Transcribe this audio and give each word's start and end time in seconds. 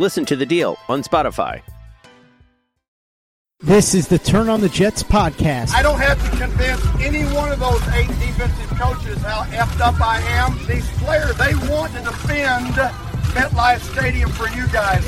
Listen 0.00 0.24
to 0.26 0.36
the 0.36 0.46
deal 0.46 0.76
on 0.88 1.02
Spotify. 1.02 1.60
This 3.60 3.94
is 3.94 4.06
the 4.06 4.20
Turn 4.20 4.48
on 4.48 4.60
the 4.60 4.68
Jets 4.68 5.02
podcast. 5.02 5.74
I 5.74 5.82
don't 5.82 5.98
have 5.98 6.22
to 6.30 6.36
convince 6.36 6.86
any 7.00 7.24
one 7.34 7.50
of 7.50 7.58
those 7.58 7.82
eight 7.88 8.06
defensive 8.06 8.78
coaches 8.78 9.20
how 9.22 9.42
effed 9.50 9.80
up 9.80 10.00
I 10.00 10.20
am. 10.20 10.56
These 10.68 10.88
players, 10.98 11.36
they 11.36 11.56
want 11.68 11.92
to 11.94 11.98
defend 11.98 12.74
MetLife 13.34 13.80
Stadium 13.80 14.30
for 14.30 14.48
you 14.50 14.68
guys. 14.68 15.04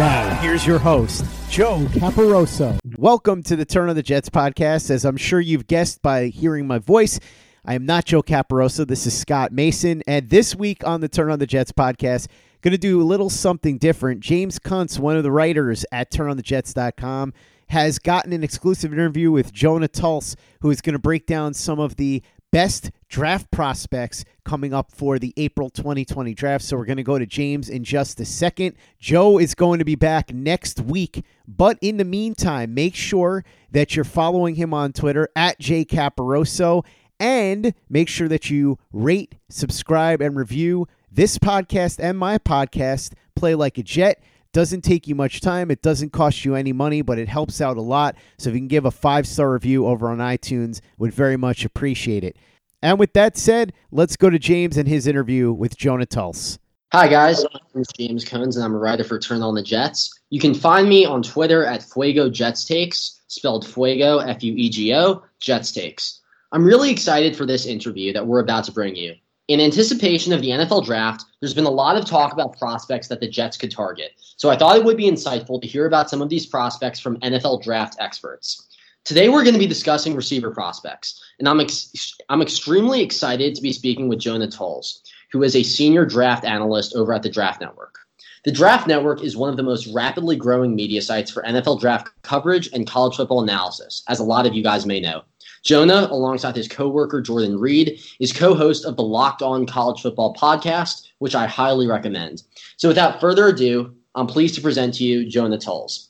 Now, 0.00 0.36
here's 0.42 0.66
your 0.66 0.80
host, 0.80 1.24
Joe 1.48 1.78
Caporoso. 1.90 2.76
Welcome 2.96 3.44
to 3.44 3.54
the 3.54 3.64
Turn 3.64 3.88
on 3.88 3.94
the 3.94 4.02
Jets 4.02 4.28
podcast. 4.28 4.90
As 4.90 5.04
I'm 5.04 5.16
sure 5.16 5.40
you've 5.40 5.68
guessed 5.68 6.02
by 6.02 6.26
hearing 6.26 6.66
my 6.66 6.78
voice, 6.78 7.20
I 7.68 7.74
am 7.74 7.84
not 7.84 8.06
Joe 8.06 8.22
Caporoso. 8.22 8.88
This 8.88 9.06
is 9.06 9.12
Scott 9.12 9.52
Mason. 9.52 10.02
And 10.06 10.30
this 10.30 10.56
week 10.56 10.86
on 10.86 11.02
the 11.02 11.08
Turn 11.08 11.30
on 11.30 11.38
the 11.38 11.46
Jets 11.46 11.70
podcast, 11.70 12.26
Going 12.62 12.72
to 12.72 12.78
do 12.78 13.02
a 13.02 13.04
little 13.04 13.28
something 13.28 13.76
different. 13.76 14.20
James 14.20 14.58
Kuntz, 14.58 14.98
one 14.98 15.18
of 15.18 15.22
the 15.22 15.30
writers 15.30 15.84
at 15.92 16.10
turnonthejets.com, 16.10 17.34
has 17.68 17.98
gotten 17.98 18.32
an 18.32 18.42
exclusive 18.42 18.90
interview 18.92 19.30
with 19.30 19.52
Jonah 19.52 19.86
Tuls, 19.86 20.34
who 20.62 20.70
is 20.70 20.80
going 20.80 20.94
to 20.94 20.98
break 20.98 21.26
down 21.26 21.52
some 21.52 21.78
of 21.78 21.96
the 21.96 22.22
best 22.50 22.90
draft 23.08 23.50
prospects 23.50 24.24
coming 24.44 24.72
up 24.72 24.90
for 24.90 25.18
the 25.18 25.34
April 25.36 25.68
2020 25.68 26.32
draft. 26.32 26.64
So 26.64 26.76
we're 26.76 26.86
going 26.86 26.96
to 26.96 27.02
go 27.02 27.18
to 27.18 27.26
James 27.26 27.68
in 27.68 27.84
just 27.84 28.18
a 28.18 28.24
second. 28.24 28.76
Joe 28.98 29.38
is 29.38 29.54
going 29.54 29.78
to 29.78 29.84
be 29.84 29.94
back 29.94 30.32
next 30.32 30.80
week. 30.80 31.22
But 31.46 31.78
in 31.80 31.98
the 31.98 32.04
meantime, 32.04 32.72
make 32.72 32.94
sure 32.94 33.44
that 33.70 33.94
you're 33.94 34.04
following 34.04 34.54
him 34.54 34.72
on 34.72 34.92
Twitter 34.94 35.28
at 35.36 35.60
jcaporoso 35.60 36.84
and 37.20 37.74
make 37.88 38.08
sure 38.08 38.28
that 38.28 38.50
you 38.50 38.78
rate, 38.92 39.36
subscribe, 39.48 40.20
and 40.20 40.36
review 40.36 40.86
this 41.10 41.38
podcast 41.38 41.98
and 41.98 42.18
my 42.18 42.38
podcast, 42.38 43.12
Play 43.34 43.54
Like 43.54 43.78
a 43.78 43.82
Jet, 43.82 44.22
doesn't 44.52 44.82
take 44.82 45.06
you 45.06 45.14
much 45.14 45.40
time. 45.40 45.70
It 45.70 45.82
doesn't 45.82 46.12
cost 46.12 46.44
you 46.44 46.54
any 46.54 46.72
money, 46.72 47.02
but 47.02 47.18
it 47.18 47.28
helps 47.28 47.60
out 47.60 47.76
a 47.76 47.82
lot. 47.82 48.16
So 48.38 48.50
if 48.50 48.54
you 48.54 48.60
can 48.60 48.68
give 48.68 48.84
a 48.84 48.90
five 48.90 49.26
star 49.26 49.52
review 49.52 49.86
over 49.86 50.08
on 50.08 50.18
iTunes, 50.18 50.80
would 50.98 51.12
very 51.12 51.36
much 51.36 51.64
appreciate 51.64 52.24
it. 52.24 52.36
And 52.82 52.98
with 52.98 53.12
that 53.14 53.36
said, 53.36 53.72
let's 53.90 54.16
go 54.16 54.30
to 54.30 54.38
James 54.38 54.76
and 54.76 54.88
his 54.88 55.06
interview 55.06 55.52
with 55.52 55.76
Jonah 55.76 56.06
Tuls. 56.06 56.58
Hi 56.92 57.06
guys, 57.06 57.44
I'm 57.74 57.84
James 57.98 58.24
Cones 58.24 58.56
and 58.56 58.64
I'm 58.64 58.74
a 58.74 58.78
writer 58.78 59.04
for 59.04 59.18
Turn 59.18 59.42
on 59.42 59.54
the 59.54 59.62
Jets. 59.62 60.18
You 60.30 60.40
can 60.40 60.54
find 60.54 60.88
me 60.88 61.04
on 61.04 61.22
Twitter 61.22 61.66
at 61.66 61.82
Fuego 61.82 62.30
Jets 62.30 62.64
Takes, 62.64 63.20
spelled 63.26 63.66
Fuego 63.66 64.18
F 64.20 64.42
U 64.42 64.54
E 64.56 64.70
G 64.70 64.94
O 64.94 65.22
Jets 65.38 65.70
Takes. 65.72 66.17
I'm 66.50 66.64
really 66.64 66.90
excited 66.90 67.36
for 67.36 67.44
this 67.44 67.66
interview 67.66 68.10
that 68.14 68.26
we're 68.26 68.40
about 68.40 68.64
to 68.64 68.72
bring 68.72 68.96
you. 68.96 69.14
In 69.48 69.60
anticipation 69.60 70.32
of 70.32 70.40
the 70.40 70.48
NFL 70.48 70.84
draft, 70.84 71.24
there's 71.40 71.52
been 71.52 71.66
a 71.66 71.70
lot 71.70 71.96
of 71.96 72.06
talk 72.06 72.32
about 72.32 72.58
prospects 72.58 73.08
that 73.08 73.20
the 73.20 73.28
Jets 73.28 73.58
could 73.58 73.70
target. 73.70 74.12
So 74.36 74.48
I 74.48 74.56
thought 74.56 74.76
it 74.76 74.84
would 74.84 74.96
be 74.96 75.10
insightful 75.10 75.60
to 75.60 75.68
hear 75.68 75.86
about 75.86 76.08
some 76.08 76.22
of 76.22 76.30
these 76.30 76.46
prospects 76.46 77.00
from 77.00 77.20
NFL 77.20 77.62
draft 77.62 77.96
experts. 77.98 78.66
Today 79.04 79.28
we're 79.28 79.42
going 79.42 79.54
to 79.54 79.58
be 79.58 79.66
discussing 79.66 80.14
receiver 80.14 80.50
prospects, 80.50 81.22
and 81.38 81.46
I'm 81.46 81.60
ex- 81.60 82.16
I'm 82.30 82.42
extremely 82.42 83.02
excited 83.02 83.54
to 83.54 83.62
be 83.62 83.72
speaking 83.72 84.08
with 84.08 84.18
Jonah 84.18 84.50
Tuls, 84.50 85.02
who 85.32 85.42
is 85.42 85.54
a 85.54 85.62
senior 85.62 86.06
draft 86.06 86.46
analyst 86.46 86.94
over 86.94 87.12
at 87.12 87.22
the 87.22 87.30
Draft 87.30 87.60
Network. 87.60 87.98
The 88.44 88.52
Draft 88.52 88.86
Network 88.86 89.22
is 89.22 89.36
one 89.36 89.50
of 89.50 89.56
the 89.56 89.62
most 89.62 89.86
rapidly 89.88 90.36
growing 90.36 90.74
media 90.74 91.02
sites 91.02 91.30
for 91.30 91.42
NFL 91.42 91.80
draft 91.80 92.10
coverage 92.22 92.70
and 92.72 92.86
college 92.86 93.16
football 93.16 93.42
analysis, 93.42 94.02
as 94.08 94.20
a 94.20 94.24
lot 94.24 94.46
of 94.46 94.54
you 94.54 94.62
guys 94.62 94.86
may 94.86 95.00
know. 95.00 95.22
Jonah, 95.68 96.08
alongside 96.10 96.56
his 96.56 96.66
coworker 96.66 97.20
Jordan 97.20 97.60
Reid, 97.60 98.00
is 98.20 98.32
co-host 98.32 98.86
of 98.86 98.96
the 98.96 99.02
Locked 99.02 99.42
On 99.42 99.66
College 99.66 100.00
Football 100.00 100.34
podcast, 100.34 101.08
which 101.18 101.34
I 101.34 101.46
highly 101.46 101.86
recommend. 101.86 102.44
So 102.78 102.88
without 102.88 103.20
further 103.20 103.48
ado, 103.48 103.94
I'm 104.14 104.26
pleased 104.26 104.54
to 104.54 104.62
present 104.62 104.94
to 104.94 105.04
you 105.04 105.28
Jonah 105.28 105.58
Tuls. 105.58 106.08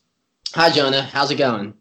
Hi 0.54 0.70
Jonah, 0.70 1.02
how's 1.02 1.32
it 1.32 1.38
going? 1.38 1.74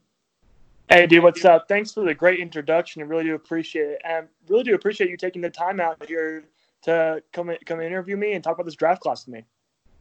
Hey 0.89 1.05
dude, 1.05 1.21
what's 1.21 1.45
up? 1.45 1.67
Thanks 1.67 1.93
for 1.93 2.03
the 2.03 2.15
great 2.15 2.39
introduction. 2.39 3.03
I 3.03 3.05
really 3.05 3.25
do 3.25 3.35
appreciate 3.35 3.89
it. 3.89 4.01
And 4.03 4.27
really 4.47 4.63
do 4.63 4.73
appreciate 4.73 5.11
you 5.11 5.15
taking 5.15 5.43
the 5.43 5.51
time 5.51 5.79
out 5.79 6.03
here 6.07 6.45
to 6.81 7.21
come 7.31 7.55
come 7.67 7.79
interview 7.79 8.17
me 8.17 8.33
and 8.33 8.43
talk 8.43 8.55
about 8.55 8.65
this 8.65 8.73
draft 8.73 9.03
class 9.03 9.27
with 9.27 9.35
me. 9.35 9.43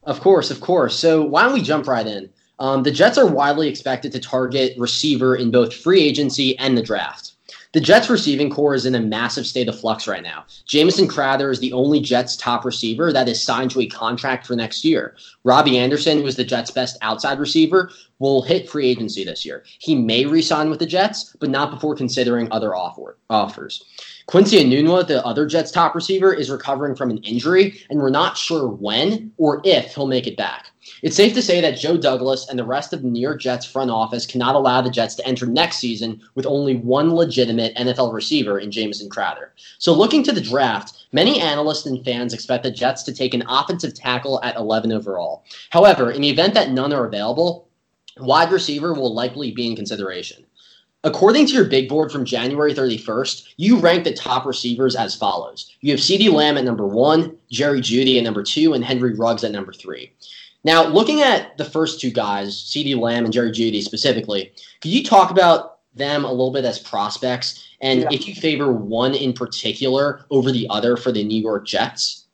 Of 0.01 0.19
course, 0.19 0.49
of 0.49 0.61
course. 0.61 0.97
So 0.97 1.23
why 1.23 1.43
don't 1.43 1.53
we 1.53 1.61
jump 1.61 1.85
right 1.85 2.07
in? 2.07 2.31
Um, 2.57 2.81
the 2.81 2.89
Jets 2.89 3.19
are 3.19 3.27
widely 3.27 3.67
expected 3.69 4.11
to 4.13 4.19
target 4.19 4.73
receiver 4.79 5.35
in 5.35 5.51
both 5.51 5.71
free 5.75 6.01
agency 6.01 6.57
and 6.57 6.75
the 6.75 6.81
draft. 6.81 7.33
The 7.73 7.81
Jets 7.81 8.09
receiving 8.09 8.49
corps 8.49 8.75
is 8.75 8.85
in 8.85 8.95
a 8.95 8.99
massive 8.99 9.45
state 9.45 9.67
of 9.67 9.77
flux 9.77 10.07
right 10.07 10.23
now. 10.23 10.45
Jamison 10.65 11.05
Crowder 11.05 11.51
is 11.51 11.59
the 11.59 11.73
only 11.73 11.99
Jets 11.99 12.37
top 12.37 12.63
receiver 12.63 13.11
that 13.11 13.27
is 13.27 13.43
signed 13.43 13.71
to 13.71 13.81
a 13.81 13.87
contract 13.87 14.47
for 14.47 14.55
next 14.55 14.85
year. 14.85 15.17
Robbie 15.43 15.77
Anderson, 15.77 16.19
who 16.19 16.27
is 16.27 16.37
the 16.37 16.45
Jets' 16.45 16.71
best 16.71 16.97
outside 17.01 17.39
receiver, 17.39 17.91
will 18.19 18.41
hit 18.41 18.69
free 18.69 18.87
agency 18.87 19.25
this 19.25 19.45
year. 19.45 19.63
He 19.79 19.95
may 19.95 20.25
re-sign 20.25 20.69
with 20.69 20.79
the 20.79 20.85
Jets, 20.85 21.35
but 21.39 21.49
not 21.49 21.71
before 21.71 21.93
considering 21.93 22.49
other 22.51 22.73
offer, 22.73 23.17
offers. 23.29 23.83
Quincy 24.27 24.63
Enunwa, 24.63 25.05
the 25.05 25.25
other 25.25 25.45
Jets 25.45 25.71
top 25.71 25.93
receiver, 25.93 26.33
is 26.33 26.49
recovering 26.49 26.95
from 26.95 27.09
an 27.09 27.17
injury, 27.19 27.81
and 27.89 27.99
we're 27.99 28.09
not 28.09 28.37
sure 28.37 28.67
when 28.69 29.31
or 29.37 29.61
if 29.65 29.93
he'll 29.93 30.07
make 30.07 30.25
it 30.25 30.37
back. 30.37 30.71
It's 31.03 31.15
safe 31.15 31.33
to 31.35 31.41
say 31.41 31.61
that 31.61 31.77
Joe 31.77 31.95
Douglas 31.95 32.49
and 32.49 32.57
the 32.57 32.65
rest 32.65 32.91
of 32.91 33.01
the 33.01 33.07
New 33.07 33.21
York 33.21 33.39
Jets 33.39 33.65
front 33.65 33.91
office 33.91 34.25
cannot 34.25 34.55
allow 34.55 34.81
the 34.81 34.89
Jets 34.89 35.13
to 35.15 35.27
enter 35.27 35.45
next 35.45 35.77
season 35.77 36.21
with 36.33 36.45
only 36.45 36.75
one 36.75 37.13
legitimate 37.13 37.75
NFL 37.75 38.13
receiver 38.13 38.57
in 38.57 38.71
Jamison 38.71 39.09
Crowder. 39.09 39.53
So, 39.77 39.93
looking 39.93 40.23
to 40.23 40.31
the 40.31 40.41
draft, 40.41 41.05
many 41.11 41.39
analysts 41.39 41.85
and 41.85 42.03
fans 42.03 42.33
expect 42.33 42.63
the 42.63 42.71
Jets 42.71 43.03
to 43.03 43.13
take 43.13 43.33
an 43.33 43.43
offensive 43.47 43.93
tackle 43.93 44.41
at 44.43 44.55
11 44.55 44.91
overall. 44.91 45.43
However, 45.69 46.09
in 46.09 46.21
the 46.21 46.29
event 46.29 46.55
that 46.55 46.71
none 46.71 46.93
are 46.93 47.05
available, 47.05 47.67
wide 48.17 48.51
receiver 48.51 48.93
will 48.93 49.13
likely 49.13 49.51
be 49.51 49.67
in 49.67 49.75
consideration. 49.75 50.45
According 51.03 51.45
to 51.47 51.53
your 51.53 51.65
big 51.65 51.87
board 51.87 52.11
from 52.11 52.25
January 52.25 52.73
31st, 52.73 53.53
you 53.57 53.77
rank 53.77 54.03
the 54.03 54.13
top 54.13 54.45
receivers 54.45 54.95
as 54.95 55.15
follows. 55.15 55.71
You 55.81 55.91
have 55.91 55.99
CeeDee 55.99 56.33
Lamb 56.33 56.57
at 56.57 56.65
number 56.65 56.87
one, 56.87 57.37
Jerry 57.51 57.81
Jeudy 57.81 58.17
at 58.17 58.23
number 58.23 58.43
two, 58.43 58.73
and 58.73 58.83
Henry 58.83 59.13
Ruggs 59.13 59.43
at 59.43 59.51
number 59.51 59.71
three. 59.71 60.11
Now, 60.67 60.85
looking 60.85 61.21
at 61.21 61.57
the 61.57 61.63
first 61.63 62.01
two 62.01 62.11
guys, 62.11 62.53
CeeDee 62.53 62.99
Lamb 62.99 63.23
and 63.23 63.31
Jerry 63.31 63.51
Jeudy 63.51 63.81
specifically, 63.81 64.51
could 64.81 64.91
you 64.91 65.01
talk 65.01 65.31
about 65.31 65.77
them 65.95 66.25
a 66.25 66.29
little 66.29 66.51
bit 66.51 66.65
as 66.65 66.77
prospects 66.77 67.69
and 67.79 68.01
yeah. 68.01 68.09
if 68.11 68.27
you 68.27 68.35
favor 68.35 68.73
one 68.73 69.15
in 69.15 69.31
particular 69.31 70.25
over 70.29 70.51
the 70.51 70.67
other 70.69 70.97
for 70.97 71.13
the 71.13 71.23
New 71.23 71.41
York 71.41 71.65
Jets? 71.65 72.25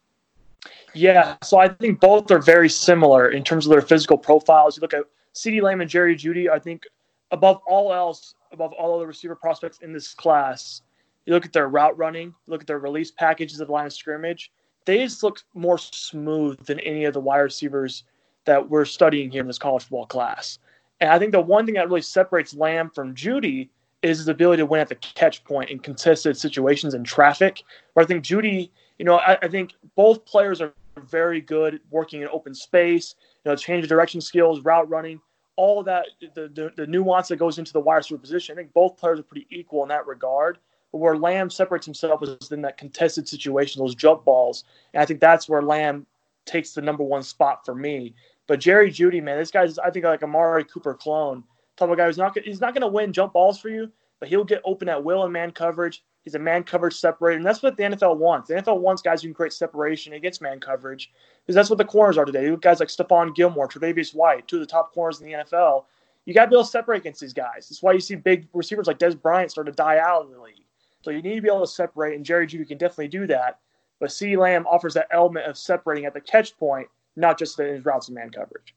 Yeah, 0.95 1.35
so 1.43 1.59
I 1.59 1.67
think 1.69 1.99
both 1.99 2.31
are 2.31 2.39
very 2.39 2.69
similar 2.69 3.29
in 3.29 3.43
terms 3.43 3.67
of 3.67 3.71
their 3.71 3.83
physical 3.83 4.17
profiles. 4.17 4.77
You 4.77 4.81
look 4.81 4.95
at 4.95 5.03
CeeDee 5.35 5.61
Lamb 5.61 5.81
and 5.81 5.89
Jerry 5.89 6.15
Jeudy, 6.15 6.49
I 6.49 6.57
think 6.57 6.85
above 7.29 7.61
all 7.67 7.93
else, 7.93 8.33
above 8.51 8.73
all 8.73 8.95
other 8.95 9.05
receiver 9.05 9.35
prospects 9.35 9.77
in 9.83 9.93
this 9.93 10.15
class, 10.15 10.81
you 11.27 11.33
look 11.33 11.45
at 11.45 11.53
their 11.53 11.67
route 11.67 11.95
running, 11.99 12.33
look 12.47 12.61
at 12.61 12.67
their 12.67 12.79
release 12.79 13.11
packages 13.11 13.61
at 13.61 13.67
the 13.67 13.73
line 13.73 13.85
of 13.85 13.93
scrimmage, 13.93 14.51
they 14.85 14.97
just 14.97 15.21
look 15.21 15.39
more 15.53 15.77
smooth 15.77 16.65
than 16.65 16.79
any 16.79 17.05
of 17.05 17.13
the 17.13 17.19
wide 17.19 17.37
receivers 17.37 18.05
that 18.45 18.69
we're 18.69 18.85
studying 18.85 19.31
here 19.31 19.41
in 19.41 19.47
this 19.47 19.57
college 19.57 19.83
football 19.83 20.05
class. 20.05 20.59
And 20.99 21.09
I 21.09 21.19
think 21.19 21.31
the 21.31 21.41
one 21.41 21.65
thing 21.65 21.75
that 21.75 21.87
really 21.87 22.01
separates 22.01 22.53
Lamb 22.53 22.89
from 22.89 23.15
Jeudy 23.15 23.69
is 24.01 24.17
his 24.17 24.27
ability 24.27 24.61
to 24.61 24.65
win 24.65 24.81
at 24.81 24.89
the 24.89 24.95
catch 24.95 25.43
point 25.43 25.69
in 25.69 25.79
contested 25.79 26.37
situations 26.37 26.93
and 26.93 27.05
traffic. 27.05 27.63
Where 27.93 28.03
I 28.03 28.07
think 28.07 28.23
Jeudy, 28.23 28.69
you 28.99 29.05
know, 29.05 29.15
I, 29.15 29.37
I 29.41 29.47
think 29.47 29.73
both 29.95 30.25
players 30.25 30.61
are 30.61 30.73
very 31.09 31.41
good 31.41 31.79
working 31.89 32.21
in 32.21 32.27
open 32.27 32.53
space, 32.53 33.15
you 33.43 33.51
know, 33.51 33.55
change 33.55 33.83
of 33.83 33.89
direction 33.89 34.21
skills, 34.21 34.61
route 34.61 34.89
running. 34.89 35.19
all 35.55 35.83
that 35.83 36.05
the, 36.35 36.49
the, 36.53 36.71
the 36.75 36.87
nuance 36.87 37.27
that 37.27 37.37
goes 37.37 37.59
into 37.59 37.73
the 37.73 37.79
wide 37.79 37.97
receiver 37.97 38.17
position. 38.17 38.53
I 38.53 38.57
think 38.57 38.73
both 38.73 38.97
players 38.97 39.19
are 39.19 39.23
pretty 39.23 39.47
equal 39.49 39.83
in 39.83 39.89
that 39.89 40.07
regard. 40.07 40.57
But 40.91 40.99
where 40.99 41.17
Lamb 41.17 41.49
separates 41.49 41.85
himself 41.85 42.21
is 42.23 42.51
in 42.51 42.61
that 42.61 42.77
contested 42.77 43.27
situation, 43.27 43.81
those 43.81 43.95
jump 43.95 44.25
balls, 44.25 44.63
and 44.93 45.01
I 45.01 45.05
think 45.05 45.19
that's 45.19 45.49
where 45.49 45.61
Lamb 45.61 46.05
takes 46.45 46.73
the 46.73 46.81
number 46.81 47.03
one 47.03 47.23
spot 47.23 47.65
for 47.65 47.73
me. 47.73 48.13
But 48.47 48.59
Jerry 48.59 48.91
Jeudy, 48.91 49.21
man, 49.21 49.37
this 49.37 49.51
guy's 49.51 49.79
I 49.79 49.89
think 49.89 50.05
like 50.05 50.21
a 50.21 50.25
Amari 50.25 50.65
Cooper 50.65 50.93
clone. 50.93 51.43
Type 51.77 51.89
of 51.89 51.97
guy 51.97 52.05
who's 52.05 52.17
not 52.17 52.37
he's 52.39 52.61
not 52.61 52.73
going 52.73 52.81
to 52.81 52.87
win 52.87 53.13
jump 53.13 53.33
balls 53.33 53.59
for 53.59 53.69
you, 53.69 53.91
but 54.19 54.29
he'll 54.29 54.43
get 54.43 54.61
open 54.65 54.89
at 54.89 55.03
will 55.03 55.25
in 55.25 55.31
man 55.31 55.51
coverage. 55.51 56.03
He's 56.23 56.35
a 56.35 56.39
man 56.39 56.63
coverage 56.63 56.93
separator, 56.93 57.35
and 57.35 57.45
that's 57.45 57.61
what 57.61 57.75
the 57.75 57.83
NFL 57.83 58.17
wants. 58.17 58.47
The 58.47 58.55
NFL 58.55 58.79
wants 58.79 59.01
guys 59.01 59.21
who 59.21 59.27
can 59.27 59.33
create 59.33 59.51
separation 59.51 60.13
against 60.13 60.41
man 60.41 60.59
coverage 60.59 61.11
because 61.41 61.55
that's 61.55 61.69
what 61.69 61.77
the 61.77 61.85
corners 61.85 62.17
are 62.17 62.23
today. 62.23 62.45
You 62.45 62.55
guys 62.55 62.79
like 62.79 62.89
Stephon 62.89 63.35
Gilmore, 63.35 63.67
Tre'Davious 63.67 64.15
White, 64.15 64.47
two 64.47 64.57
of 64.57 64.61
the 64.61 64.65
top 64.65 64.93
corners 64.93 65.19
in 65.19 65.27
the 65.27 65.33
NFL. 65.33 65.85
You 66.25 66.33
got 66.33 66.45
to 66.45 66.51
be 66.51 66.55
able 66.55 66.63
to 66.63 66.69
separate 66.69 66.99
against 66.99 67.19
these 67.19 67.33
guys. 67.33 67.67
That's 67.67 67.83
why 67.83 67.91
you 67.91 67.99
see 67.99 68.15
big 68.15 68.47
receivers 68.53 68.87
like 68.87 68.99
Dez 68.99 69.21
Bryant 69.21 69.51
start 69.51 69.67
to 69.67 69.73
die 69.73 69.99
out 69.99 70.25
in 70.25 70.31
the 70.31 70.41
league. 70.41 70.63
So 71.01 71.11
you 71.11 71.21
need 71.21 71.35
to 71.35 71.41
be 71.41 71.49
able 71.49 71.59
to 71.59 71.67
separate, 71.67 72.15
and 72.15 72.23
Jerry 72.23 72.47
Jeudy 72.47 72.65
can 72.65 72.77
definitely 72.77 73.09
do 73.09 73.27
that. 73.27 73.59
But 73.99 74.09
CeeDee 74.09 74.37
Lamb 74.37 74.65
offers 74.67 74.93
that 74.93 75.07
element 75.11 75.45
of 75.47 75.57
separating 75.57 76.05
at 76.05 76.13
the 76.13 76.21
catch 76.21 76.57
point, 76.57 76.87
not 77.15 77.37
just 77.37 77.57
his 77.57 77.85
routes 77.85 78.07
and 78.07 78.15
man 78.15 78.29
coverage. 78.29 78.73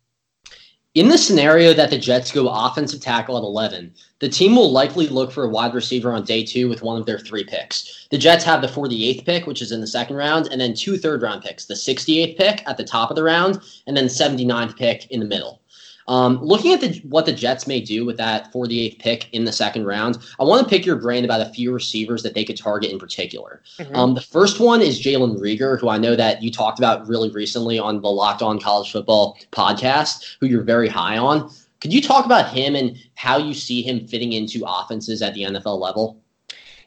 In 0.97 1.11
the 1.11 1.19
scenario 1.19 1.75
that 1.75 1.91
the 1.91 1.99
Jets 1.99 2.33
go 2.33 2.49
offensive 2.49 3.03
tackle 3.03 3.37
at 3.37 3.43
11, 3.43 3.93
the 4.19 4.31
team 4.31 4.57
will 4.57 4.73
likely 4.73 5.09
look 5.09 5.31
for 5.31 5.45
a 5.45 5.49
wide 5.49 5.75
receiver 5.75 6.11
on 6.11 6.25
day 6.25 6.43
two 6.43 6.71
with 6.71 6.81
one 6.81 6.99
of 6.99 7.05
their 7.05 7.19
three 7.19 7.45
picks. 7.45 8.07
The 8.11 8.17
Jets 8.17 8.45
have 8.45 8.63
the 8.63 8.67
48th 8.67 9.27
pick, 9.27 9.47
which 9.47 9.61
is 9.61 9.73
in 9.73 9.83
the 9.83 9.87
second 9.87 10.17
round, 10.17 10.49
and 10.51 10.59
then 10.59 10.73
two 10.73 10.97
third 10.97 11.21
round 11.21 11.43
picks 11.43 11.67
the 11.67 11.75
68th 11.75 12.39
pick 12.39 12.67
at 12.67 12.79
the 12.79 12.85
top 12.85 13.11
of 13.11 13.17
the 13.17 13.23
round, 13.23 13.61
and 13.87 13.95
then 13.95 14.07
79th 14.07 14.75
pick 14.79 15.11
in 15.11 15.21
the 15.21 15.27
middle. 15.27 15.61
Um, 16.09 16.41
looking 16.41 16.73
at 16.73 16.81
the, 16.81 17.01
what 17.09 17.27
the 17.27 17.33
Jets 17.33 17.67
may 17.67 17.81
do 17.81 18.05
with 18.05 18.17
that 18.19 18.53
48th 18.53 18.99
pick 18.99 19.33
in 19.33 19.45
the 19.45 19.53
second 19.53 19.87
round, 19.87 20.19
I 20.39 20.45
want 20.45 20.63
to 20.63 20.69
pick 20.69 20.87
your 20.87 20.97
brain 20.97 21.25
about 21.25 21.41
a 21.41 21.51
few 21.53 21.73
receivers 21.73 22.23
that 22.23 22.35
they 22.35 22.45
could 22.45 22.57
target 22.57 22.93
in 22.93 22.99
particular. 22.99 23.63
Mm-hmm. 23.79 23.97
Um, 23.97 24.15
the 24.15 24.21
first 24.21 24.61
one 24.61 24.81
is 24.81 25.03
Jalen 25.03 25.41
Reagor, 25.41 25.81
who 25.81 25.89
I 25.89 25.99
know 25.99 26.15
that 26.15 26.43
you 26.43 26.51
talked 26.53 26.79
about 26.79 27.09
really 27.09 27.31
recently 27.31 27.79
on 27.79 28.01
the 28.01 28.09
Locked 28.09 28.43
On 28.43 28.61
College 28.61 28.93
Football 28.93 29.39
podcast, 29.51 30.37
who 30.41 30.47
you're 30.47 30.63
very 30.63 30.89
high 30.89 31.19
on. 31.19 31.51
Could 31.81 31.93
you 31.93 32.01
talk 32.01 32.25
about 32.25 32.49
him 32.49 32.75
and 32.75 32.97
how 33.15 33.37
you 33.37 33.53
see 33.53 33.83
him 33.83 34.07
fitting 34.07 34.33
into 34.33 34.65
offenses 34.67 35.23
at 35.23 35.35
the 35.35 35.43
NFL 35.43 35.79
level? 35.81 36.23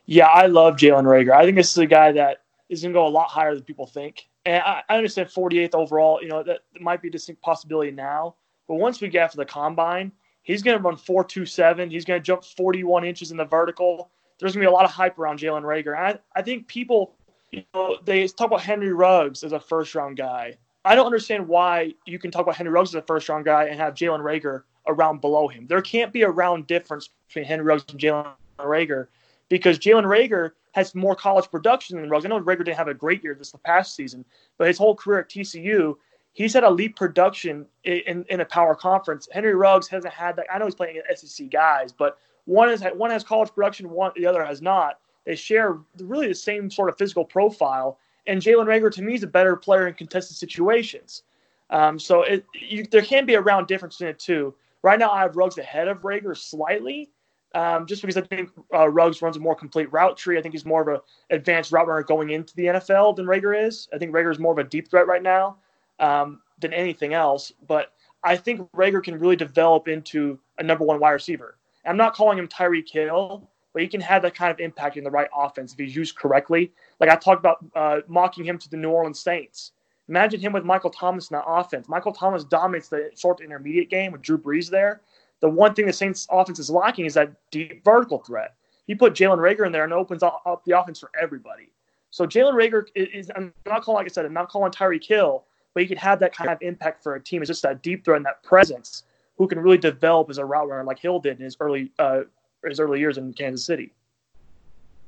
Yeah, 0.05 0.27
I 0.27 0.47
love 0.47 0.75
Jalen 0.75 1.03
Reagor. 1.03 1.33
I 1.33 1.43
think 1.43 1.55
this 1.55 1.71
is 1.71 1.77
a 1.77 1.85
guy 1.85 2.11
that 2.13 2.39
is 2.69 2.81
going 2.81 2.93
to 2.93 2.97
go 2.97 3.05
a 3.05 3.09
lot 3.09 3.29
higher 3.29 3.53
than 3.53 3.63
people 3.63 3.85
think. 3.85 4.27
And 4.45 4.63
I, 4.63 4.81
I 4.89 4.97
understand 4.97 5.29
48th 5.29 5.75
overall, 5.75 6.19
you 6.21 6.29
know, 6.29 6.41
that 6.43 6.61
might 6.79 7.01
be 7.01 7.09
a 7.09 7.11
distinct 7.11 7.41
possibility 7.41 7.91
now. 7.91 8.35
But 8.69 8.75
once 8.75 9.01
we 9.01 9.09
get 9.09 9.23
after 9.23 9.37
the 9.37 9.45
combine, 9.45 10.11
he's 10.43 10.61
going 10.61 10.77
to 10.77 10.83
run 10.83 10.95
4.27. 10.95 11.91
He's 11.91 12.05
going 12.05 12.21
to 12.21 12.23
jump 12.23 12.45
41 12.45 13.03
inches 13.03 13.31
in 13.31 13.37
the 13.37 13.43
vertical. 13.43 14.11
There's 14.37 14.53
going 14.53 14.63
to 14.63 14.69
be 14.69 14.71
a 14.71 14.75
lot 14.75 14.85
of 14.85 14.91
hype 14.91 15.17
around 15.17 15.39
Jalen 15.39 15.63
Reagor. 15.63 15.97
I, 15.97 16.19
I 16.35 16.43
think 16.43 16.67
people, 16.67 17.15
you 17.51 17.63
know, 17.73 17.97
they 18.05 18.27
talk 18.27 18.45
about 18.45 18.61
Henry 18.61 18.93
Ruggs 18.93 19.43
as 19.43 19.53
a 19.53 19.59
first 19.59 19.95
round 19.95 20.17
guy. 20.17 20.55
I 20.85 20.93
don't 20.93 21.07
understand 21.07 21.47
why 21.47 21.95
you 22.05 22.19
can 22.19 22.29
talk 22.29 22.43
about 22.43 22.55
Henry 22.55 22.71
Ruggs 22.71 22.91
as 22.91 22.99
a 22.99 23.01
first 23.01 23.27
round 23.27 23.43
guy 23.43 23.65
and 23.65 23.79
have 23.79 23.95
Jalen 23.95 24.21
Reagor 24.21 24.63
around 24.85 25.19
below 25.19 25.47
him. 25.47 25.65
There 25.65 25.81
can't 25.81 26.13
be 26.13 26.21
a 26.21 26.29
round 26.29 26.67
difference 26.67 27.09
between 27.27 27.45
Henry 27.45 27.65
Ruggs 27.65 27.85
and 27.89 27.99
Jalen 27.99 28.31
Reagor 28.59 29.07
because 29.49 29.79
Jalen 29.79 30.05
Reagor 30.05 30.51
has 30.73 30.93
more 30.93 31.15
college 31.15 31.49
production 31.49 31.99
than 31.99 32.07
Ruggs. 32.07 32.23
I 32.23 32.29
know 32.29 32.39
Reagor 32.39 32.65
didn't 32.65 32.77
have 32.77 32.87
a 32.87 32.93
great 32.93 33.23
year 33.23 33.33
this 33.33 33.51
past 33.65 33.95
season, 33.95 34.23
but 34.59 34.67
his 34.67 34.77
whole 34.77 34.95
career 34.95 35.21
at 35.21 35.29
TCU, 35.29 35.95
he's 36.33 36.53
had 36.53 36.63
elite 36.63 36.95
production 36.95 37.65
in, 37.83 38.25
in 38.29 38.41
a 38.41 38.45
power 38.45 38.75
conference. 38.75 39.27
Henry 39.31 39.55
Ruggs 39.55 39.87
hasn't 39.87 40.13
had 40.13 40.35
that. 40.35 40.47
I 40.53 40.57
know 40.57 40.65
he's 40.65 40.75
playing 40.75 40.97
against 40.97 41.27
SEC 41.27 41.49
guys, 41.49 41.91
but 41.91 42.17
one 42.45 42.69
has 42.69 42.81
one 42.95 43.11
has 43.11 43.23
college 43.23 43.53
production, 43.53 43.89
one 43.89 44.11
the 44.15 44.25
other 44.25 44.43
has 44.43 44.61
not. 44.61 44.99
They 45.25 45.35
share 45.35 45.79
really 45.99 46.27
the 46.27 46.35
same 46.35 46.71
sort 46.71 46.89
of 46.89 46.97
physical 46.97 47.25
profile. 47.25 47.99
And 48.25 48.41
Jalen 48.41 48.65
Reagor, 48.65 48.91
to 48.93 49.01
me 49.01 49.15
is 49.15 49.23
a 49.23 49.27
better 49.27 49.55
player 49.55 49.87
in 49.87 49.93
contested 49.93 50.37
situations. 50.37 51.23
Um, 51.69 51.99
so 51.99 52.23
it, 52.23 52.45
you, 52.53 52.85
there 52.89 53.01
can 53.01 53.25
be 53.25 53.35
a 53.35 53.41
round 53.41 53.67
difference 53.67 54.01
in 54.01 54.07
it 54.07 54.19
too. 54.19 54.55
Right 54.81 54.97
now, 54.97 55.11
I 55.11 55.21
have 55.21 55.35
Ruggs 55.35 55.57
ahead 55.57 55.87
of 55.87 56.01
Reagor 56.01 56.35
slightly, 56.37 57.11
um, 57.53 57.85
just 57.85 58.01
because 58.01 58.17
I 58.17 58.21
think 58.21 58.49
uh, 58.73 58.89
Ruggs 58.89 59.21
runs 59.21 59.35
a 59.35 59.39
more 59.39 59.55
complete 59.55 59.91
route 59.91 60.17
tree. 60.17 60.37
I 60.37 60.41
think 60.41 60.53
he's 60.53 60.65
more 60.65 60.81
of 60.81 60.87
an 60.87 61.01
advanced 61.29 61.71
route 61.71 61.87
runner 61.87 62.03
going 62.03 62.29
into 62.29 62.55
the 62.55 62.65
NFL 62.65 63.15
than 63.15 63.25
Reagor 63.25 63.67
is. 63.67 63.87
I 63.93 63.97
think 63.97 64.13
Reagor 64.13 64.31
is 64.31 64.39
more 64.39 64.53
of 64.53 64.57
a 64.57 64.63
deep 64.63 64.89
threat 64.89 65.05
right 65.05 65.21
now 65.21 65.57
um, 65.99 66.41
than 66.59 66.73
anything 66.73 67.13
else. 67.13 67.51
But 67.67 67.93
I 68.23 68.35
think 68.35 68.69
Reagor 68.71 69.03
can 69.03 69.17
really 69.19 69.35
develop 69.35 69.87
into 69.87 70.39
a 70.57 70.63
number 70.63 70.83
one 70.83 70.99
wide 70.99 71.11
receiver. 71.11 71.57
I'm 71.85 71.97
not 71.97 72.13
calling 72.13 72.37
him 72.37 72.47
Tyreek 72.47 72.89
Hill, 72.89 73.47
but 73.73 73.81
he 73.81 73.87
can 73.87 74.01
have 74.01 74.21
that 74.23 74.35
kind 74.35 74.51
of 74.51 74.59
impact 74.59 74.97
in 74.97 75.03
the 75.03 75.11
right 75.11 75.29
offense 75.35 75.73
if 75.73 75.79
he's 75.79 75.95
used 75.95 76.15
correctly. 76.15 76.71
Like 76.99 77.09
I 77.09 77.15
talked 77.15 77.39
about 77.39 77.65
uh, 77.75 78.01
mocking 78.07 78.43
him 78.45 78.57
to 78.57 78.69
the 78.69 78.77
New 78.77 78.89
Orleans 78.89 79.19
Saints. 79.19 79.71
Imagine 80.07 80.39
him 80.39 80.53
with 80.53 80.65
Michael 80.65 80.89
Thomas 80.89 81.29
in 81.29 81.35
that 81.35 81.45
offense. 81.47 81.87
Michael 81.87 82.11
Thomas 82.11 82.43
dominates 82.43 82.89
the 82.89 83.11
short 83.15 83.41
intermediate 83.41 83.89
game 83.89 84.11
with 84.11 84.21
Drew 84.21 84.37
Brees 84.37 84.69
there. 84.69 85.01
The 85.39 85.49
one 85.49 85.73
thing 85.73 85.85
the 85.85 85.93
Saints 85.93 86.27
offense 86.31 86.59
is 86.59 86.69
lacking 86.69 87.05
is 87.05 87.13
that 87.13 87.31
deep 87.51 87.83
vertical 87.83 88.17
threat. 88.17 88.55
He 88.87 88.95
put 88.95 89.13
Jalen 89.13 89.37
Reagor 89.37 89.67
in 89.67 89.71
there 89.71 89.83
and 89.83 89.93
opens 89.93 90.23
up 90.23 90.63
the 90.65 90.77
offense 90.77 90.99
for 90.99 91.11
everybody. 91.19 91.71
So 92.09 92.25
Jalen 92.25 92.55
Reagor 92.55 92.87
is, 92.95 93.29
I'm 93.35 93.53
not 93.67 93.83
calling, 93.83 93.99
like 93.99 94.11
I 94.11 94.13
said, 94.13 94.25
I'm 94.25 94.33
not 94.33 94.49
calling 94.49 94.71
Tyreek 94.71 95.05
Hill, 95.05 95.45
but 95.73 95.83
he 95.83 95.87
can 95.87 95.97
have 95.97 96.19
that 96.19 96.35
kind 96.35 96.49
of 96.49 96.57
impact 96.61 97.03
for 97.03 97.15
a 97.15 97.21
team. 97.21 97.41
It's 97.41 97.49
just 97.49 97.63
that 97.63 97.81
deep 97.81 98.05
threat 98.05 98.17
and 98.17 98.25
that 98.25 98.43
presence 98.43 99.03
who 99.37 99.47
can 99.47 99.59
really 99.59 99.77
develop 99.77 100.29
as 100.29 100.37
a 100.37 100.45
route 100.45 100.67
runner 100.67 100.83
like 100.83 100.99
Hill 100.99 101.19
did 101.19 101.37
in 101.37 101.43
his 101.43 101.57
early 101.59 101.91
uh, 101.99 102.21
his 102.63 102.79
early 102.79 102.99
years 102.99 103.17
in 103.17 103.33
Kansas 103.33 103.65
City. 103.65 103.91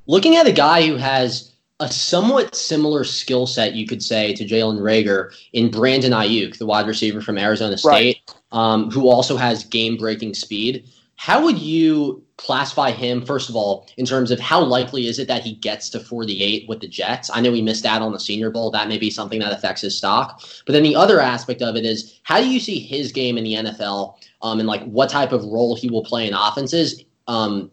Looking 0.06 0.36
at 0.36 0.46
a 0.46 0.52
guy 0.52 0.86
who 0.86 0.96
has 0.96 1.52
a 1.80 1.88
somewhat 1.90 2.54
similar 2.54 3.04
skill 3.04 3.46
set, 3.46 3.74
you 3.74 3.86
could 3.86 4.02
say, 4.02 4.32
to 4.34 4.44
Jalen 4.44 4.78
Reagor 4.78 5.34
in 5.52 5.70
Brandon 5.70 6.12
Aiyuk, 6.12 6.56
the 6.58 6.66
wide 6.66 6.86
receiver 6.86 7.20
from 7.20 7.38
Arizona 7.38 7.76
State, 7.76 8.20
right. 8.28 8.36
um, 8.52 8.90
who 8.90 9.08
also 9.08 9.36
has 9.36 9.64
game 9.64 9.96
breaking 9.96 10.34
speed. 10.34 10.88
How 11.16 11.44
would 11.44 11.58
you 11.58 12.24
classify 12.36 12.90
him, 12.90 13.24
first 13.24 13.48
of 13.48 13.54
all, 13.54 13.88
in 13.96 14.04
terms 14.04 14.30
of 14.30 14.40
how 14.40 14.60
likely 14.60 15.06
is 15.06 15.18
it 15.18 15.28
that 15.28 15.42
he 15.42 15.54
gets 15.54 15.88
to 15.90 16.00
48 16.00 16.68
with 16.68 16.80
the 16.80 16.88
Jets? 16.88 17.30
I 17.32 17.40
know 17.40 17.52
he 17.52 17.62
missed 17.62 17.86
out 17.86 18.02
on 18.02 18.12
the 18.12 18.18
Senior 18.18 18.50
Bowl. 18.50 18.70
That 18.70 18.88
may 18.88 18.98
be 18.98 19.10
something 19.10 19.38
that 19.40 19.52
affects 19.52 19.82
his 19.82 19.96
stock. 19.96 20.42
But 20.66 20.72
then 20.72 20.82
the 20.82 20.96
other 20.96 21.20
aspect 21.20 21.62
of 21.62 21.76
it 21.76 21.84
is 21.84 22.20
how 22.24 22.40
do 22.40 22.48
you 22.48 22.58
see 22.58 22.80
his 22.80 23.12
game 23.12 23.38
in 23.38 23.44
the 23.44 23.54
NFL 23.54 24.16
um, 24.42 24.58
and 24.58 24.66
like 24.66 24.82
what 24.84 25.10
type 25.10 25.32
of 25.32 25.44
role 25.44 25.76
he 25.76 25.88
will 25.88 26.04
play 26.04 26.26
in 26.26 26.34
offenses 26.34 27.04
um, 27.28 27.70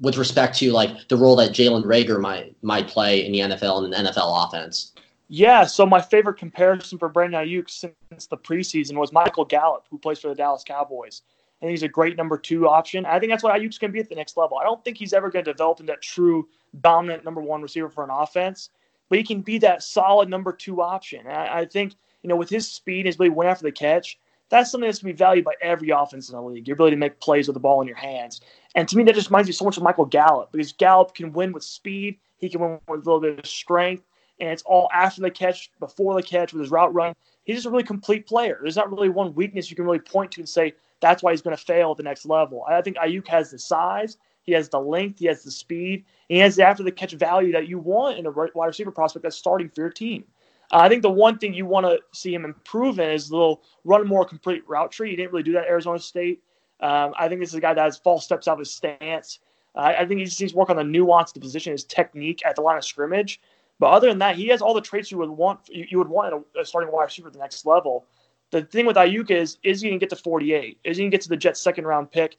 with 0.00 0.18
respect 0.18 0.58
to 0.58 0.70
like 0.72 1.08
the 1.08 1.16
role 1.16 1.36
that 1.36 1.52
Jalen 1.52 1.84
Reagor 1.84 2.20
might 2.20 2.54
might 2.62 2.88
play 2.88 3.24
in 3.24 3.32
the 3.32 3.40
NFL 3.40 3.84
and 3.84 3.94
an 3.94 4.06
NFL 4.06 4.46
offense? 4.46 4.92
Yeah, 5.28 5.64
so 5.64 5.86
my 5.86 6.00
favorite 6.00 6.36
comparison 6.36 6.98
for 6.98 7.08
Brandon 7.08 7.44
Aiyuk 7.44 7.68
since 7.68 8.26
the 8.26 8.36
preseason 8.36 8.96
was 8.96 9.12
Michael 9.12 9.44
Gallup, 9.44 9.86
who 9.90 9.98
plays 9.98 10.20
for 10.20 10.28
the 10.28 10.34
Dallas 10.34 10.62
Cowboys 10.62 11.22
and 11.60 11.70
he's 11.70 11.82
a 11.82 11.88
great 11.88 12.16
number 12.16 12.36
two 12.36 12.68
option. 12.68 13.06
I 13.06 13.18
think 13.18 13.32
that's 13.32 13.42
what 13.42 13.54
Aiyuk's 13.54 13.78
going 13.78 13.90
to 13.90 13.92
be 13.92 14.00
at 14.00 14.08
the 14.08 14.14
next 14.14 14.36
level. 14.36 14.58
I 14.58 14.64
don't 14.64 14.84
think 14.84 14.98
he's 14.98 15.12
ever 15.12 15.30
going 15.30 15.44
to 15.44 15.52
develop 15.52 15.80
into 15.80 15.92
that 15.92 16.02
true 16.02 16.48
dominant 16.80 17.24
number 17.24 17.40
one 17.40 17.62
receiver 17.62 17.88
for 17.88 18.04
an 18.04 18.10
offense, 18.10 18.70
but 19.08 19.18
he 19.18 19.24
can 19.24 19.40
be 19.40 19.58
that 19.58 19.82
solid 19.82 20.28
number 20.28 20.52
two 20.52 20.82
option. 20.82 21.26
I, 21.26 21.60
I 21.60 21.64
think 21.64 21.94
you 22.22 22.28
know 22.28 22.36
with 22.36 22.50
his 22.50 22.70
speed, 22.70 23.00
and 23.00 23.06
his 23.06 23.16
ability 23.16 23.30
to 23.30 23.36
win 23.36 23.48
after 23.48 23.64
the 23.64 23.72
catch, 23.72 24.18
that's 24.48 24.70
something 24.70 24.86
that's 24.86 24.98
to 25.00 25.04
be 25.04 25.12
valued 25.12 25.44
by 25.44 25.54
every 25.62 25.90
offense 25.90 26.28
in 26.28 26.36
the 26.36 26.42
league. 26.42 26.68
Your 26.68 26.74
ability 26.74 26.96
to 26.96 27.00
make 27.00 27.20
plays 27.20 27.48
with 27.48 27.54
the 27.54 27.60
ball 27.60 27.80
in 27.80 27.88
your 27.88 27.96
hands, 27.96 28.40
and 28.74 28.88
to 28.88 28.96
me, 28.96 29.04
that 29.04 29.14
just 29.14 29.30
reminds 29.30 29.48
me 29.48 29.52
so 29.52 29.64
much 29.64 29.76
of 29.76 29.82
Michael 29.82 30.04
Gallup 30.04 30.52
because 30.52 30.72
Gallup 30.72 31.14
can 31.14 31.32
win 31.32 31.52
with 31.52 31.64
speed. 31.64 32.18
He 32.38 32.48
can 32.50 32.60
win 32.60 32.78
with 32.88 33.06
a 33.06 33.10
little 33.10 33.20
bit 33.20 33.38
of 33.38 33.46
strength, 33.46 34.04
and 34.40 34.50
it's 34.50 34.62
all 34.62 34.90
after 34.92 35.22
the 35.22 35.30
catch, 35.30 35.70
before 35.80 36.14
the 36.14 36.22
catch, 36.22 36.52
with 36.52 36.60
his 36.60 36.70
route 36.70 36.92
run. 36.92 37.14
He's 37.44 37.56
just 37.56 37.66
a 37.66 37.70
really 37.70 37.84
complete 37.84 38.26
player. 38.26 38.58
There's 38.60 38.76
not 38.76 38.90
really 38.90 39.08
one 39.08 39.34
weakness 39.34 39.70
you 39.70 39.76
can 39.76 39.84
really 39.84 40.00
point 40.00 40.32
to 40.32 40.40
and 40.40 40.48
say 40.48 40.74
that's 41.00 41.22
why 41.22 41.30
he's 41.32 41.42
going 41.42 41.56
to 41.56 41.62
fail 41.62 41.90
at 41.90 41.96
the 41.96 42.02
next 42.02 42.26
level. 42.26 42.64
I 42.68 42.80
think 42.82 42.96
Aiyuk 42.96 43.28
has 43.28 43.50
the 43.50 43.58
size, 43.58 44.16
he 44.42 44.52
has 44.52 44.68
the 44.68 44.80
length, 44.80 45.18
he 45.18 45.26
has 45.26 45.42
the 45.42 45.50
speed, 45.50 46.04
he 46.28 46.38
has 46.38 46.56
the 46.56 46.64
after 46.64 46.82
the 46.82 46.92
catch 46.92 47.12
value 47.12 47.52
that 47.52 47.68
you 47.68 47.78
want 47.78 48.18
in 48.18 48.26
a 48.26 48.30
wide 48.30 48.66
receiver 48.66 48.90
prospect 48.90 49.22
that's 49.22 49.36
starting 49.36 49.68
for 49.68 49.82
your 49.82 49.90
team. 49.90 50.24
Uh, 50.72 50.78
I 50.78 50.88
think 50.88 51.02
the 51.02 51.10
one 51.10 51.38
thing 51.38 51.54
you 51.54 51.66
want 51.66 51.86
to 51.86 52.00
see 52.12 52.34
him 52.34 52.44
improve 52.44 52.98
in 52.98 53.10
is 53.10 53.30
a 53.30 53.32
little 53.32 53.62
run 53.84 54.06
more 54.06 54.24
complete 54.24 54.66
route 54.66 54.90
tree. 54.90 55.10
He 55.10 55.16
didn't 55.16 55.32
really 55.32 55.42
do 55.44 55.52
that 55.52 55.64
at 55.64 55.68
Arizona 55.68 55.98
State. 55.98 56.42
Um, 56.80 57.14
I 57.18 57.28
think 57.28 57.40
this 57.40 57.50
is 57.50 57.54
a 57.54 57.60
guy 57.60 57.74
that 57.74 57.82
has 57.82 57.98
false 57.98 58.24
steps 58.24 58.48
out 58.48 58.54
of 58.54 58.58
his 58.60 58.70
stance. 58.70 59.38
Uh, 59.74 59.94
I 59.98 60.06
think 60.06 60.18
he 60.18 60.24
just 60.24 60.40
needs 60.40 60.52
to 60.52 60.58
work 60.58 60.70
on 60.70 60.76
the 60.76 60.84
nuance 60.84 61.30
of 61.30 61.34
the 61.34 61.40
position, 61.40 61.72
his 61.72 61.84
technique 61.84 62.42
at 62.44 62.56
the 62.56 62.62
line 62.62 62.78
of 62.78 62.84
scrimmage. 62.84 63.40
But 63.78 63.88
other 63.88 64.08
than 64.08 64.18
that, 64.18 64.36
he 64.36 64.48
has 64.48 64.62
all 64.62 64.74
the 64.74 64.80
traits 64.80 65.10
you 65.10 65.18
would 65.18 65.30
want 65.30 65.60
you, 65.68 65.86
you 65.90 65.98
would 65.98 66.08
want 66.08 66.32
in 66.32 66.44
a, 66.56 66.62
a 66.62 66.64
starting 66.64 66.92
wide 66.92 67.04
receiver 67.04 67.28
at 67.28 67.34
the 67.34 67.38
next 67.38 67.66
level. 67.66 68.06
The 68.50 68.62
thing 68.62 68.86
with 68.86 68.96
Aiyuk 68.96 69.30
is, 69.30 69.58
is 69.62 69.80
he 69.80 69.88
going 69.88 69.98
to 69.98 70.06
get 70.06 70.10
to 70.10 70.22
48? 70.22 70.78
Is 70.84 70.96
he 70.96 71.02
going 71.02 71.10
to 71.10 71.14
get 71.14 71.22
to 71.22 71.28
the 71.28 71.36
Jets' 71.36 71.60
second 71.60 71.84
round 71.84 72.10
pick? 72.10 72.36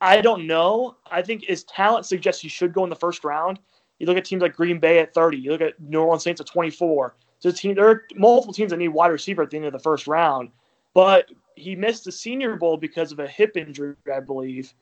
I 0.00 0.20
don't 0.20 0.46
know. 0.46 0.96
I 1.10 1.22
think 1.22 1.44
his 1.44 1.64
talent 1.64 2.06
suggests 2.06 2.40
he 2.40 2.48
should 2.48 2.72
go 2.72 2.84
in 2.84 2.90
the 2.90 2.96
first 2.96 3.24
round. 3.24 3.58
You 3.98 4.06
look 4.06 4.16
at 4.16 4.24
teams 4.24 4.42
like 4.42 4.56
Green 4.56 4.78
Bay 4.78 5.00
at 5.00 5.12
30. 5.12 5.38
You 5.38 5.50
look 5.50 5.60
at 5.60 5.78
New 5.80 6.00
Orleans 6.00 6.22
Saints 6.22 6.40
at 6.40 6.46
24. 6.46 7.16
So 7.38 7.50
team, 7.50 7.74
there 7.74 7.88
are 7.88 8.04
multiple 8.14 8.54
teams 8.54 8.70
that 8.70 8.78
need 8.78 8.88
wide 8.88 9.08
receiver 9.08 9.42
at 9.42 9.50
the 9.50 9.56
end 9.56 9.66
of 9.66 9.72
the 9.72 9.78
first 9.78 10.06
round. 10.06 10.50
But 10.94 11.30
he 11.56 11.76
missed 11.76 12.04
the 12.04 12.12
Senior 12.12 12.56
Bowl 12.56 12.76
because 12.76 13.12
of 13.12 13.18
a 13.18 13.26
hip 13.26 13.56
injury, 13.56 13.94
I 14.12 14.20
believe. 14.20 14.72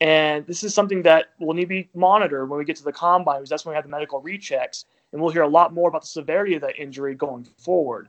And 0.00 0.46
this 0.46 0.62
is 0.62 0.72
something 0.72 1.02
that 1.02 1.30
will 1.40 1.52
need 1.52 1.62
to 1.62 1.68
be 1.68 1.88
monitored 1.94 2.48
when 2.48 2.58
we 2.58 2.64
get 2.64 2.76
to 2.76 2.84
the 2.84 2.92
combine, 2.92 3.38
because 3.38 3.50
that's 3.50 3.64
when 3.64 3.72
we 3.72 3.76
have 3.76 3.84
the 3.84 3.90
medical 3.90 4.22
rechecks. 4.22 4.84
And 5.12 5.20
we'll 5.20 5.32
hear 5.32 5.42
a 5.42 5.48
lot 5.48 5.74
more 5.74 5.88
about 5.88 6.02
the 6.02 6.08
severity 6.08 6.54
of 6.54 6.62
that 6.62 6.78
injury 6.78 7.14
going 7.14 7.44
forward. 7.58 8.08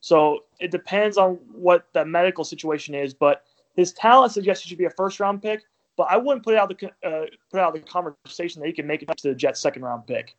So 0.00 0.44
it 0.58 0.70
depends 0.70 1.16
on 1.16 1.38
what 1.52 1.86
the 1.92 2.04
medical 2.04 2.44
situation 2.44 2.94
is, 2.94 3.12
but 3.14 3.44
his 3.76 3.92
talent 3.92 4.32
suggests 4.32 4.64
he 4.64 4.68
should 4.68 4.78
be 4.78 4.86
a 4.86 4.90
first 4.90 5.20
round 5.20 5.42
pick. 5.42 5.62
But 5.96 6.08
I 6.10 6.16
wouldn't 6.16 6.44
put 6.44 6.54
out 6.54 6.68
the 6.68 6.90
uh, 7.06 7.26
put 7.50 7.60
out 7.60 7.74
the 7.74 7.80
conversation 7.80 8.60
that 8.60 8.66
he 8.66 8.72
can 8.72 8.86
make 8.86 9.02
it 9.02 9.08
to 9.18 9.28
the 9.28 9.34
Jets' 9.34 9.60
second 9.60 9.82
round 9.82 10.06
pick. 10.06 10.34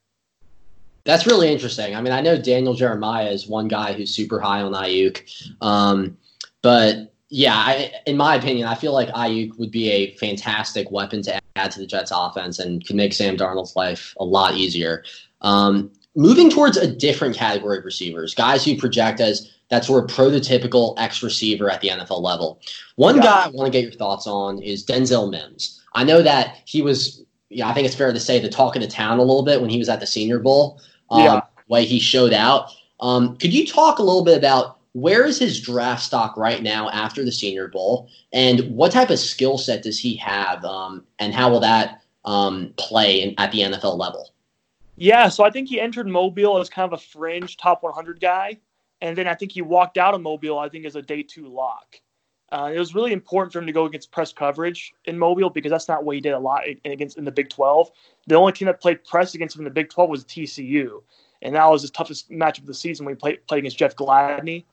That's 1.03 1.25
really 1.27 1.51
interesting. 1.51 1.95
I 1.95 2.01
mean, 2.01 2.13
I 2.13 2.21
know 2.21 2.39
Daniel 2.39 2.73
Jeremiah 2.73 3.29
is 3.29 3.47
one 3.47 3.67
guy 3.67 3.93
who's 3.93 4.13
super 4.13 4.39
high 4.39 4.61
on 4.61 4.73
Aiyuk, 4.73 5.23
um, 5.61 6.17
but 6.61 7.13
yeah, 7.29 7.55
I, 7.55 7.91
in 8.05 8.17
my 8.17 8.35
opinion, 8.35 8.67
I 8.67 8.75
feel 8.75 8.93
like 8.93 9.09
Aiyuk 9.09 9.57
would 9.57 9.71
be 9.71 9.89
a 9.89 10.15
fantastic 10.17 10.91
weapon 10.91 11.21
to 11.23 11.39
add 11.55 11.71
to 11.71 11.79
the 11.79 11.87
Jets' 11.87 12.11
offense 12.13 12.59
and 12.59 12.85
could 12.85 12.95
make 12.95 13.13
Sam 13.13 13.37
Darnold's 13.37 13.75
life 13.75 14.13
a 14.19 14.25
lot 14.25 14.55
easier. 14.55 15.03
Um, 15.41 15.91
moving 16.15 16.49
towards 16.49 16.77
a 16.77 16.87
different 16.87 17.35
category 17.35 17.77
of 17.77 17.85
receivers, 17.85 18.35
guys 18.35 18.65
who 18.65 18.75
project 18.77 19.19
as 19.19 19.51
that 19.69 19.85
sort 19.85 20.03
of 20.03 20.15
prototypical 20.15 20.93
X 20.99 21.23
receiver 21.23 21.69
at 21.69 21.81
the 21.81 21.87
NFL 21.87 22.21
level. 22.21 22.59
One 22.95 23.15
yeah. 23.15 23.23
guy 23.23 23.45
I 23.45 23.47
want 23.49 23.71
to 23.71 23.71
get 23.71 23.83
your 23.83 23.93
thoughts 23.93 24.27
on 24.27 24.61
is 24.61 24.85
Denzel 24.85 25.31
Mims. 25.31 25.81
I 25.93 26.03
know 26.03 26.21
that 26.21 26.57
he 26.65 26.81
was, 26.81 27.23
yeah, 27.49 27.69
I 27.69 27.73
think 27.73 27.85
it's 27.85 27.95
fair 27.95 28.11
to 28.11 28.19
say 28.19 28.39
the 28.39 28.49
talk 28.49 28.75
of 28.75 28.81
the 28.81 28.87
town 28.87 29.17
a 29.17 29.23
little 29.23 29.43
bit 29.43 29.61
when 29.61 29.69
he 29.69 29.77
was 29.77 29.89
at 29.89 29.99
the 29.99 30.07
Senior 30.07 30.39
Bowl. 30.39 30.81
Um, 31.09 31.21
yeah. 31.21 31.41
Way 31.69 31.85
he 31.85 31.99
showed 31.99 32.33
out. 32.33 32.69
Um, 32.99 33.37
could 33.37 33.53
you 33.53 33.65
talk 33.65 33.99
a 33.99 34.03
little 34.03 34.23
bit 34.23 34.37
about 34.37 34.77
where 34.93 35.25
is 35.25 35.39
his 35.39 35.59
draft 35.61 36.03
stock 36.03 36.35
right 36.35 36.61
now 36.61 36.89
after 36.89 37.23
the 37.23 37.31
Senior 37.31 37.69
Bowl, 37.69 38.09
and 38.33 38.59
what 38.75 38.91
type 38.91 39.09
of 39.09 39.19
skill 39.19 39.57
set 39.57 39.83
does 39.83 39.97
he 39.97 40.15
have, 40.17 40.63
um, 40.65 41.05
and 41.19 41.33
how 41.33 41.49
will 41.49 41.61
that 41.61 42.01
um, 42.25 42.73
play 42.77 43.21
in, 43.21 43.33
at 43.37 43.51
the 43.51 43.61
NFL 43.61 43.97
level? 43.97 44.30
Yeah, 45.01 45.29
so 45.29 45.43
I 45.43 45.49
think 45.49 45.67
he 45.67 45.81
entered 45.81 46.07
Mobile 46.07 46.59
as 46.59 46.69
kind 46.69 46.85
of 46.85 46.93
a 46.93 47.01
fringe 47.01 47.57
top 47.57 47.81
100 47.81 48.21
guy, 48.21 48.59
and 49.01 49.17
then 49.17 49.27
I 49.27 49.33
think 49.33 49.51
he 49.51 49.63
walked 49.63 49.97
out 49.97 50.13
of 50.13 50.21
Mobile. 50.21 50.59
I 50.59 50.69
think 50.69 50.85
as 50.85 50.95
a 50.95 51.01
day 51.01 51.23
two 51.23 51.47
lock. 51.47 51.99
Uh, 52.51 52.71
it 52.71 52.77
was 52.77 52.93
really 52.93 53.11
important 53.11 53.51
for 53.51 53.57
him 53.57 53.65
to 53.65 53.71
go 53.71 53.85
against 53.85 54.11
press 54.11 54.31
coverage 54.31 54.93
in 55.05 55.17
Mobile 55.17 55.49
because 55.49 55.71
that's 55.71 55.87
not 55.87 56.03
what 56.03 56.13
he 56.13 56.21
did 56.21 56.33
a 56.33 56.39
lot 56.39 56.65
against 56.85 57.17
in 57.17 57.25
the 57.25 57.31
Big 57.31 57.49
12. 57.49 57.89
The 58.27 58.35
only 58.35 58.51
team 58.51 58.67
that 58.67 58.79
played 58.79 59.03
press 59.03 59.33
against 59.33 59.55
him 59.55 59.61
in 59.61 59.63
the 59.63 59.71
Big 59.71 59.89
12 59.89 60.07
was 60.07 60.23
TCU, 60.23 61.01
and 61.41 61.55
that 61.55 61.65
was 61.65 61.81
his 61.81 61.89
toughest 61.89 62.29
matchup 62.29 62.59
of 62.59 62.67
the 62.67 62.73
season 62.75 63.03
when 63.03 63.15
he 63.15 63.19
played, 63.19 63.47
played 63.47 63.59
against 63.59 63.79
Jeff 63.79 63.95
Gladney. 63.95 64.65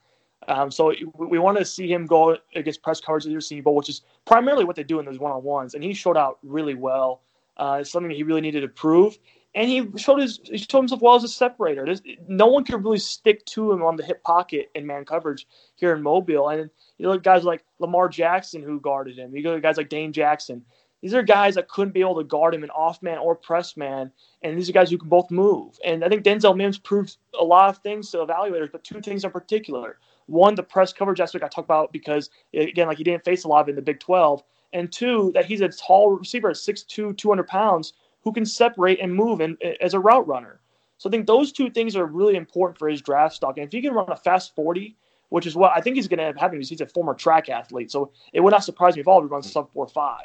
Um, 0.46 0.70
so 0.70 0.92
we 1.14 1.38
wanted 1.38 1.60
to 1.60 1.64
see 1.64 1.90
him 1.90 2.04
go 2.04 2.36
against 2.54 2.82
press 2.82 3.00
coverage 3.00 3.24
at 3.24 3.32
the 3.32 3.40
Senior 3.40 3.62
Bowl, 3.62 3.76
which 3.76 3.88
is 3.88 4.02
primarily 4.26 4.66
what 4.66 4.76
they 4.76 4.84
do 4.84 4.98
in 4.98 5.06
those 5.06 5.18
one-on-ones, 5.18 5.72
and 5.72 5.82
he 5.82 5.94
showed 5.94 6.18
out 6.18 6.38
really 6.42 6.74
well. 6.74 7.22
Uh, 7.56 7.78
it's 7.80 7.90
something 7.90 8.10
he 8.10 8.22
really 8.22 8.42
needed 8.42 8.60
to 8.60 8.68
prove, 8.68 9.18
and 9.54 9.68
he 9.68 9.86
showed 9.96 10.20
his 10.20 10.40
he 10.44 10.58
showed 10.58 10.80
himself 10.80 11.00
well 11.00 11.16
as 11.16 11.24
a 11.24 11.28
separator. 11.28 11.84
There's, 11.84 12.02
no 12.26 12.46
one 12.46 12.64
could 12.64 12.84
really 12.84 12.98
stick 12.98 13.44
to 13.46 13.72
him 13.72 13.82
on 13.82 13.96
the 13.96 14.04
hip 14.04 14.22
pocket 14.22 14.70
in 14.74 14.86
man 14.86 15.04
coverage 15.04 15.46
here 15.76 15.94
in 15.94 16.02
Mobile, 16.02 16.48
and 16.48 16.70
you 16.98 17.06
know 17.06 17.18
guys 17.18 17.44
like 17.44 17.64
Lamar 17.78 18.08
Jackson 18.08 18.62
who 18.62 18.80
guarded 18.80 19.18
him. 19.18 19.34
You 19.34 19.42
go 19.42 19.58
guys 19.60 19.76
like 19.76 19.88
Dane 19.88 20.12
Jackson. 20.12 20.64
These 21.00 21.14
are 21.14 21.22
guys 21.22 21.54
that 21.54 21.68
couldn't 21.68 21.94
be 21.94 22.00
able 22.00 22.16
to 22.16 22.24
guard 22.24 22.54
him 22.54 22.64
in 22.64 22.70
off 22.70 23.02
man 23.02 23.18
or 23.18 23.36
press 23.36 23.76
man, 23.76 24.10
and 24.42 24.58
these 24.58 24.68
are 24.68 24.72
guys 24.72 24.90
who 24.90 24.98
can 24.98 25.08
both 25.08 25.30
move. 25.30 25.78
And 25.84 26.04
I 26.04 26.08
think 26.08 26.24
Denzel 26.24 26.56
Mims 26.56 26.76
proved 26.76 27.16
a 27.38 27.44
lot 27.44 27.68
of 27.68 27.78
things 27.78 28.10
to 28.10 28.18
evaluators, 28.18 28.72
but 28.72 28.82
two 28.82 29.00
things 29.00 29.24
in 29.24 29.30
particular. 29.30 29.98
One, 30.26 30.56
the 30.56 30.62
press 30.62 30.92
coverage 30.92 31.20
aspect 31.20 31.44
I 31.44 31.48
talked 31.48 31.66
about 31.66 31.92
because 31.92 32.30
again, 32.52 32.88
like 32.88 32.98
he 32.98 33.04
didn't 33.04 33.24
face 33.24 33.44
a 33.44 33.48
lot 33.48 33.68
in 33.68 33.76
the 33.76 33.82
Big 33.82 34.00
12, 34.00 34.42
and 34.72 34.92
two, 34.92 35.30
that 35.34 35.46
he's 35.46 35.60
a 35.62 35.68
tall 35.68 36.10
receiver 36.10 36.50
at 36.50 36.56
6'2", 36.56 37.16
200 37.16 37.46
pounds 37.46 37.94
who 38.22 38.32
can 38.32 38.44
separate 38.44 39.00
and 39.00 39.14
move 39.14 39.40
in, 39.40 39.56
as 39.80 39.94
a 39.94 40.00
route 40.00 40.26
runner. 40.26 40.60
So 40.98 41.08
I 41.08 41.12
think 41.12 41.26
those 41.26 41.52
two 41.52 41.70
things 41.70 41.96
are 41.96 42.06
really 42.06 42.36
important 42.36 42.78
for 42.78 42.88
his 42.88 43.00
draft 43.00 43.34
stock. 43.34 43.56
And 43.56 43.66
if 43.66 43.72
he 43.72 43.80
can 43.80 43.92
run 43.92 44.10
a 44.10 44.16
fast 44.16 44.54
40, 44.54 44.96
which 45.28 45.46
is 45.46 45.54
what 45.54 45.72
I 45.76 45.80
think 45.80 45.96
he's 45.96 46.08
going 46.08 46.18
to 46.18 46.24
have 46.24 46.36
happening 46.36 46.60
because 46.60 46.70
he's 46.70 46.80
a 46.80 46.86
former 46.86 47.14
track 47.14 47.48
athlete. 47.48 47.90
So 47.90 48.10
it 48.32 48.40
would 48.40 48.50
not 48.50 48.64
surprise 48.64 48.96
me 48.96 49.02
if 49.02 49.08
all 49.08 49.20
he 49.20 49.28
runs 49.28 49.50
sub 49.50 49.72
4 49.72 49.86
5. 49.86 50.20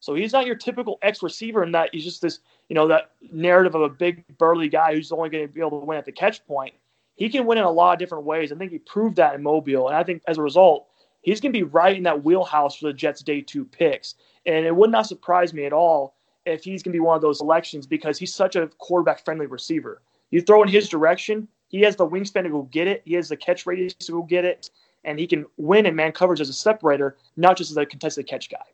So 0.00 0.14
he's 0.14 0.32
not 0.32 0.46
your 0.46 0.54
typical 0.54 0.98
X 1.02 1.22
receiver 1.22 1.62
in 1.62 1.72
that 1.72 1.90
he's 1.92 2.04
just 2.04 2.22
this, 2.22 2.40
you 2.68 2.74
know, 2.74 2.86
that 2.88 3.12
narrative 3.32 3.74
of 3.74 3.82
a 3.82 3.88
big 3.88 4.24
burly 4.38 4.68
guy 4.68 4.94
who's 4.94 5.12
only 5.12 5.28
going 5.28 5.46
to 5.46 5.52
be 5.52 5.60
able 5.60 5.80
to 5.80 5.86
win 5.86 5.98
at 5.98 6.04
the 6.04 6.12
catch 6.12 6.46
point 6.46 6.74
he 7.16 7.28
can 7.28 7.46
win 7.46 7.58
in 7.58 7.64
a 7.64 7.70
lot 7.70 7.92
of 7.92 7.98
different 7.98 8.24
ways. 8.24 8.52
I 8.52 8.56
think 8.56 8.72
he 8.72 8.78
proved 8.78 9.16
that 9.16 9.34
in 9.34 9.42
Mobile, 9.42 9.88
and 9.88 9.96
I 9.96 10.02
think 10.02 10.22
as 10.26 10.38
a 10.38 10.42
result, 10.42 10.88
he's 11.22 11.40
going 11.40 11.52
to 11.52 11.58
be 11.58 11.62
right 11.62 11.96
in 11.96 12.02
that 12.04 12.24
wheelhouse 12.24 12.76
for 12.76 12.86
the 12.86 12.92
Jets' 12.92 13.22
day 13.22 13.40
two 13.40 13.64
picks. 13.64 14.16
And 14.46 14.66
it 14.66 14.74
would 14.74 14.90
not 14.90 15.06
surprise 15.06 15.54
me 15.54 15.64
at 15.64 15.72
all 15.72 16.13
if 16.46 16.64
he's 16.64 16.82
going 16.82 16.92
to 16.92 16.96
be 16.96 17.00
one 17.00 17.16
of 17.16 17.22
those 17.22 17.38
selections 17.38 17.86
because 17.86 18.18
he's 18.18 18.34
such 18.34 18.56
a 18.56 18.68
quarterback 18.78 19.24
friendly 19.24 19.46
receiver. 19.46 20.02
You 20.30 20.40
throw 20.40 20.62
in 20.62 20.68
his 20.68 20.88
direction, 20.88 21.48
he 21.68 21.80
has 21.82 21.96
the 21.96 22.06
wingspan 22.06 22.44
to 22.44 22.50
go 22.50 22.62
get 22.62 22.86
it, 22.86 23.02
he 23.04 23.14
has 23.14 23.28
the 23.28 23.36
catch 23.36 23.66
radius 23.66 23.94
to 23.94 24.12
go 24.12 24.22
get 24.22 24.44
it, 24.44 24.70
and 25.04 25.18
he 25.18 25.26
can 25.26 25.46
win 25.56 25.86
in 25.86 25.94
man 25.94 26.12
coverage 26.12 26.40
as 26.40 26.48
a 26.48 26.52
separator, 26.52 27.16
not 27.36 27.56
just 27.56 27.70
as 27.70 27.76
a 27.76 27.86
contested 27.86 28.26
catch 28.26 28.50
guy. 28.50 28.64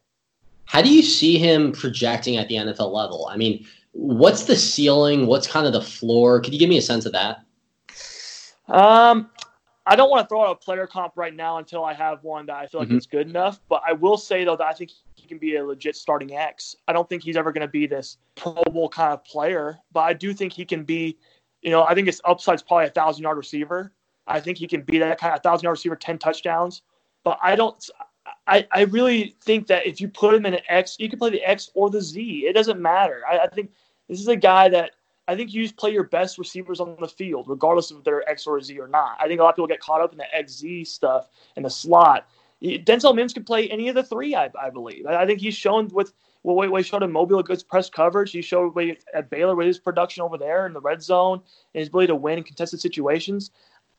How 0.65 0.83
do 0.83 0.93
you 0.93 1.03
see 1.03 1.39
him 1.39 1.73
projecting 1.73 2.37
at 2.37 2.49
the 2.49 2.55
NFL 2.55 2.93
level? 2.93 3.29
I 3.31 3.37
mean, 3.37 3.67
what's 3.93 4.45
the 4.45 4.57
ceiling? 4.57 5.27
What's 5.27 5.47
kind 5.47 5.67
of 5.67 5.73
the 5.73 5.83
floor? 5.83 6.41
Could 6.41 6.53
you 6.53 6.61
give 6.61 6.69
me 6.69 6.79
a 6.79 6.83
sense 6.83 7.07
of 7.07 7.13
that? 7.13 7.45
Um, 8.69 9.31
I 9.87 9.97
don't 9.97 10.11
want 10.11 10.25
to 10.25 10.29
throw 10.29 10.45
out 10.45 10.51
a 10.51 10.55
player 10.57 10.87
comp 10.87 11.15
right 11.17 11.35
now 11.35 11.59
until 11.59 11.85
I 11.85 11.95
have 11.95 12.23
one 12.23 12.47
that 12.47 12.57
I 12.57 12.67
feel 12.67 12.81
like 12.81 12.89
mm-hmm. 12.89 12.99
is 12.99 13.07
good 13.07 13.29
enough. 13.29 13.61
But 13.69 13.83
I 13.87 13.93
will 13.93 14.19
say 14.19 14.45
though 14.45 14.57
that 14.57 14.67
I 14.67 14.73
think 14.73 14.91
he 15.15 15.27
can 15.27 15.39
be 15.39 15.57
a 15.57 15.65
legit 15.65 15.97
starting 15.97 16.35
X. 16.35 16.77
I 16.87 16.93
don't 16.93 17.09
think 17.09 17.23
he's 17.23 17.37
ever 17.37 17.51
going 17.53 17.67
to 17.67 17.69
be 17.69 17.87
this 17.87 18.19
Pro 18.37 18.55
Bowl 18.71 18.89
kind 18.89 19.13
of 19.13 19.25
player, 19.25 19.79
but 19.93 20.01
I 20.01 20.13
do 20.13 20.33
think 20.35 20.53
he 20.53 20.65
can 20.65 20.85
be. 20.85 21.17
You 21.63 21.71
know, 21.71 21.85
I 21.85 21.95
think 21.95 22.07
his 22.07 22.23
upside's 22.25 22.63
probably 22.63 22.87
a 22.87 22.91
thousand 22.91 23.23
yard 23.23 23.37
receiver. 23.37 23.93
I 24.27 24.41
think 24.41 24.57
he 24.57 24.67
can 24.67 24.83
be 24.83 24.99
that 24.99 25.19
kind 25.19 25.35
of 25.35 25.43
thousand 25.43 25.65
yard 25.65 25.75
receiver, 25.75 25.97
ten 25.97 26.19
touchdowns. 26.19 26.83
But 27.25 27.39
I 27.43 27.57
don't. 27.57 27.83
I, 28.47 28.67
I 28.73 28.83
really 28.83 29.35
think 29.43 29.67
that 29.67 29.87
if 29.87 30.01
you 30.01 30.09
put 30.09 30.35
him 30.35 30.47
in 30.47 30.55
an 30.55 30.61
X, 30.69 30.97
you 30.99 31.09
can 31.09 31.19
play 31.19 31.31
the 31.31 31.43
X 31.43 31.71
or 31.75 31.91
the 31.91 32.01
Z. 32.01 32.45
It 32.47 32.53
doesn't 32.55 32.81
matter. 32.81 33.23
I, 33.29 33.41
I 33.41 33.47
think 33.49 33.71
this 34.09 34.21
is 34.21 34.29
a 34.29 34.37
guy 34.37 34.69
that 34.69 34.93
I 35.31 35.37
think 35.37 35.55
you 35.55 35.63
just 35.63 35.77
play 35.77 35.93
your 35.93 36.03
best 36.03 36.39
receivers 36.39 36.81
on 36.81 36.97
the 37.01 37.07
field, 37.07 37.47
regardless 37.49 37.93
of 37.93 38.03
they're 38.03 38.29
X 38.29 38.49
or 38.49 38.61
Z 38.61 38.77
or 38.81 38.89
not. 38.89 39.17
I 39.21 39.29
think 39.29 39.39
a 39.39 39.45
lot 39.45 39.51
of 39.51 39.55
people 39.55 39.69
get 39.69 39.79
caught 39.79 40.01
up 40.01 40.11
in 40.11 40.19
the 40.19 40.27
XZ 40.37 40.89
stuff 40.89 41.29
in 41.55 41.63
the 41.63 41.71
slot. 41.71 42.27
Denzel 42.61 43.15
Mims 43.15 43.33
can 43.33 43.45
play 43.45 43.69
any 43.69 43.89
of 43.89 43.95
the 43.95 44.03
three, 44.03 44.35
I, 44.35 44.51
I 44.61 44.71
believe. 44.71 45.07
I, 45.07 45.25
think 45.25 45.41
he's 45.41 45.55
shown 45.55 45.87
with 45.93 46.13
well, 46.43 46.57
what 46.57 46.83
he 46.83 46.83
showed 46.83 47.05
in 47.05 47.13
Mobile 47.13 47.45
good 47.45 47.63
press 47.69 47.89
coverage. 47.89 48.33
He 48.33 48.43
showed 48.43 48.77
at 49.15 49.31
Baylor 49.31 49.55
with 49.55 49.69
his 49.69 49.79
production 49.79 50.25
over 50.25 50.37
there 50.37 50.67
in 50.67 50.73
the 50.73 50.81
red 50.81 51.01
zone 51.01 51.41
and 51.75 51.79
his 51.79 51.89
ability 51.89 52.09
to 52.09 52.17
win 52.17 52.39
in 52.39 52.45
contested 52.45 52.81
situations. 52.81 53.53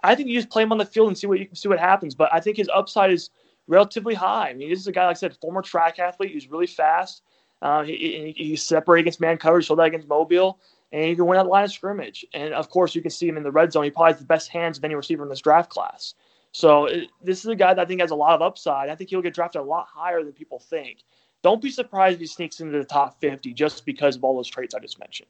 I 0.03 0.15
think 0.15 0.27
you 0.27 0.38
just 0.38 0.50
play 0.50 0.63
him 0.63 0.73
on 0.73 0.79
the 0.79 0.85
field 0.85 1.07
and 1.07 1.17
see 1.17 1.27
what 1.27 1.39
you 1.39 1.47
see 1.53 1.69
what 1.69 1.79
happens. 1.79 2.13
But 2.13 2.33
I 2.33 2.41
think 2.41 2.57
his 2.57 2.69
upside 2.73 3.11
is 3.11 3.29
relatively 3.67 4.15
high. 4.15 4.50
I 4.50 4.53
mean, 4.53 4.69
this 4.69 4.79
is 4.79 4.88
a 4.88 4.91
guy 4.91 5.05
like 5.05 5.15
I 5.15 5.19
said, 5.19 5.38
former 5.38 5.61
track 5.61 5.97
athlete 5.97 6.31
who's 6.31 6.51
really 6.51 6.67
fast. 6.67 7.23
Uh, 7.61 7.83
he, 7.83 8.33
he, 8.35 8.43
he 8.43 8.55
separated 8.55 9.03
against 9.03 9.21
man 9.21 9.38
coverage, 9.38 9.67
showed 9.67 9.77
that 9.77 9.85
against 9.85 10.07
Mobile 10.07 10.59
and 10.91 11.03
he 11.03 11.15
can 11.15 11.25
win 11.25 11.39
at 11.39 11.43
the 11.43 11.50
line 11.50 11.63
of 11.63 11.71
scrimmage. 11.71 12.25
And 12.33 12.53
of 12.53 12.69
course, 12.69 12.95
you 12.95 13.01
can 13.01 13.12
see 13.12 13.27
him 13.27 13.38
in 13.38 13.43
the 13.43 13.51
red 13.51 13.71
zone. 13.71 13.83
He 13.83 13.91
probably 13.91 14.13
has 14.13 14.19
the 14.19 14.25
best 14.25 14.50
hands 14.50 14.77
of 14.77 14.83
any 14.83 14.95
receiver 14.95 15.24
in 15.24 15.29
this 15.29 15.41
draft 15.41 15.69
class. 15.69 16.15
So 16.51 16.86
it, 16.86 17.10
this 17.24 17.39
is 17.39 17.45
a 17.45 17.55
guy 17.55 17.74
that 17.74 17.81
I 17.81 17.86
think 17.86 18.01
has 18.01 18.12
a 18.12 18.15
lot 18.15 18.36
of 18.36 18.41
upside. 18.41 18.89
I 18.89 18.95
think 18.95 19.10
he'll 19.10 19.21
get 19.21 19.33
drafted 19.33 19.62
a 19.62 19.65
lot 19.65 19.88
higher 19.88 20.24
than 20.24 20.33
people 20.33 20.60
think. 20.60 21.03
Don't 21.43 21.62
be 21.62 21.71
surprised 21.71 22.15
if 22.15 22.19
he 22.19 22.27
sneaks 22.27 22.60
into 22.60 22.77
the 22.77 22.83
top 22.86 23.19
50 23.21 23.53
just 23.53 23.86
because 23.86 24.15
of 24.15 24.24
all 24.24 24.36
those 24.36 24.50
traits 24.50 24.75
I 24.75 24.79
just 24.79 25.00
mentioned. 25.00 25.29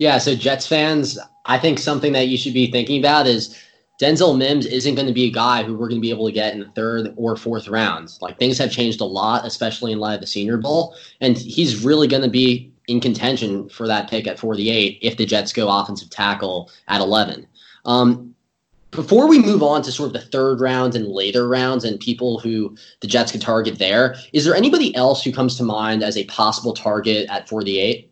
Yeah, 0.00 0.16
so 0.16 0.34
Jets 0.34 0.66
fans, 0.66 1.18
I 1.44 1.58
think 1.58 1.78
something 1.78 2.14
that 2.14 2.28
you 2.28 2.38
should 2.38 2.54
be 2.54 2.70
thinking 2.70 2.98
about 2.98 3.26
is 3.26 3.54
Denzel 4.00 4.36
Mims 4.36 4.64
isn't 4.64 4.94
going 4.94 5.06
to 5.06 5.12
be 5.12 5.26
a 5.26 5.30
guy 5.30 5.62
who 5.62 5.74
we're 5.74 5.90
going 5.90 6.00
to 6.00 6.02
be 6.04 6.08
able 6.08 6.24
to 6.24 6.32
get 6.32 6.54
in 6.54 6.60
the 6.60 6.70
third 6.70 7.12
or 7.16 7.36
fourth 7.36 7.68
rounds. 7.68 8.18
Like 8.22 8.38
things 8.38 8.56
have 8.56 8.72
changed 8.72 9.02
a 9.02 9.04
lot, 9.04 9.44
especially 9.44 9.92
in 9.92 9.98
light 9.98 10.14
of 10.14 10.22
the 10.22 10.26
Senior 10.26 10.56
Bowl, 10.56 10.96
and 11.20 11.36
he's 11.36 11.84
really 11.84 12.08
going 12.08 12.22
to 12.22 12.30
be 12.30 12.72
in 12.88 12.98
contention 12.98 13.68
for 13.68 13.86
that 13.86 14.08
pick 14.08 14.26
at 14.26 14.38
48 14.38 14.98
if 15.02 15.18
the 15.18 15.26
Jets 15.26 15.52
go 15.52 15.68
offensive 15.68 16.08
tackle 16.08 16.70
at 16.88 17.02
11. 17.02 17.46
Um, 17.84 18.34
before 18.92 19.28
we 19.28 19.38
move 19.38 19.62
on 19.62 19.82
to 19.82 19.92
sort 19.92 20.06
of 20.06 20.12
the 20.14 20.28
third 20.28 20.62
round 20.62 20.94
and 20.96 21.08
later 21.08 21.46
rounds 21.46 21.84
and 21.84 22.00
people 22.00 22.38
who 22.38 22.74
the 23.02 23.06
Jets 23.06 23.32
could 23.32 23.42
target 23.42 23.78
there, 23.78 24.16
is 24.32 24.46
there 24.46 24.54
anybody 24.54 24.94
else 24.96 25.22
who 25.22 25.30
comes 25.30 25.56
to 25.58 25.62
mind 25.62 26.02
as 26.02 26.16
a 26.16 26.24
possible 26.24 26.72
target 26.72 27.28
at 27.28 27.50
48? 27.50 28.09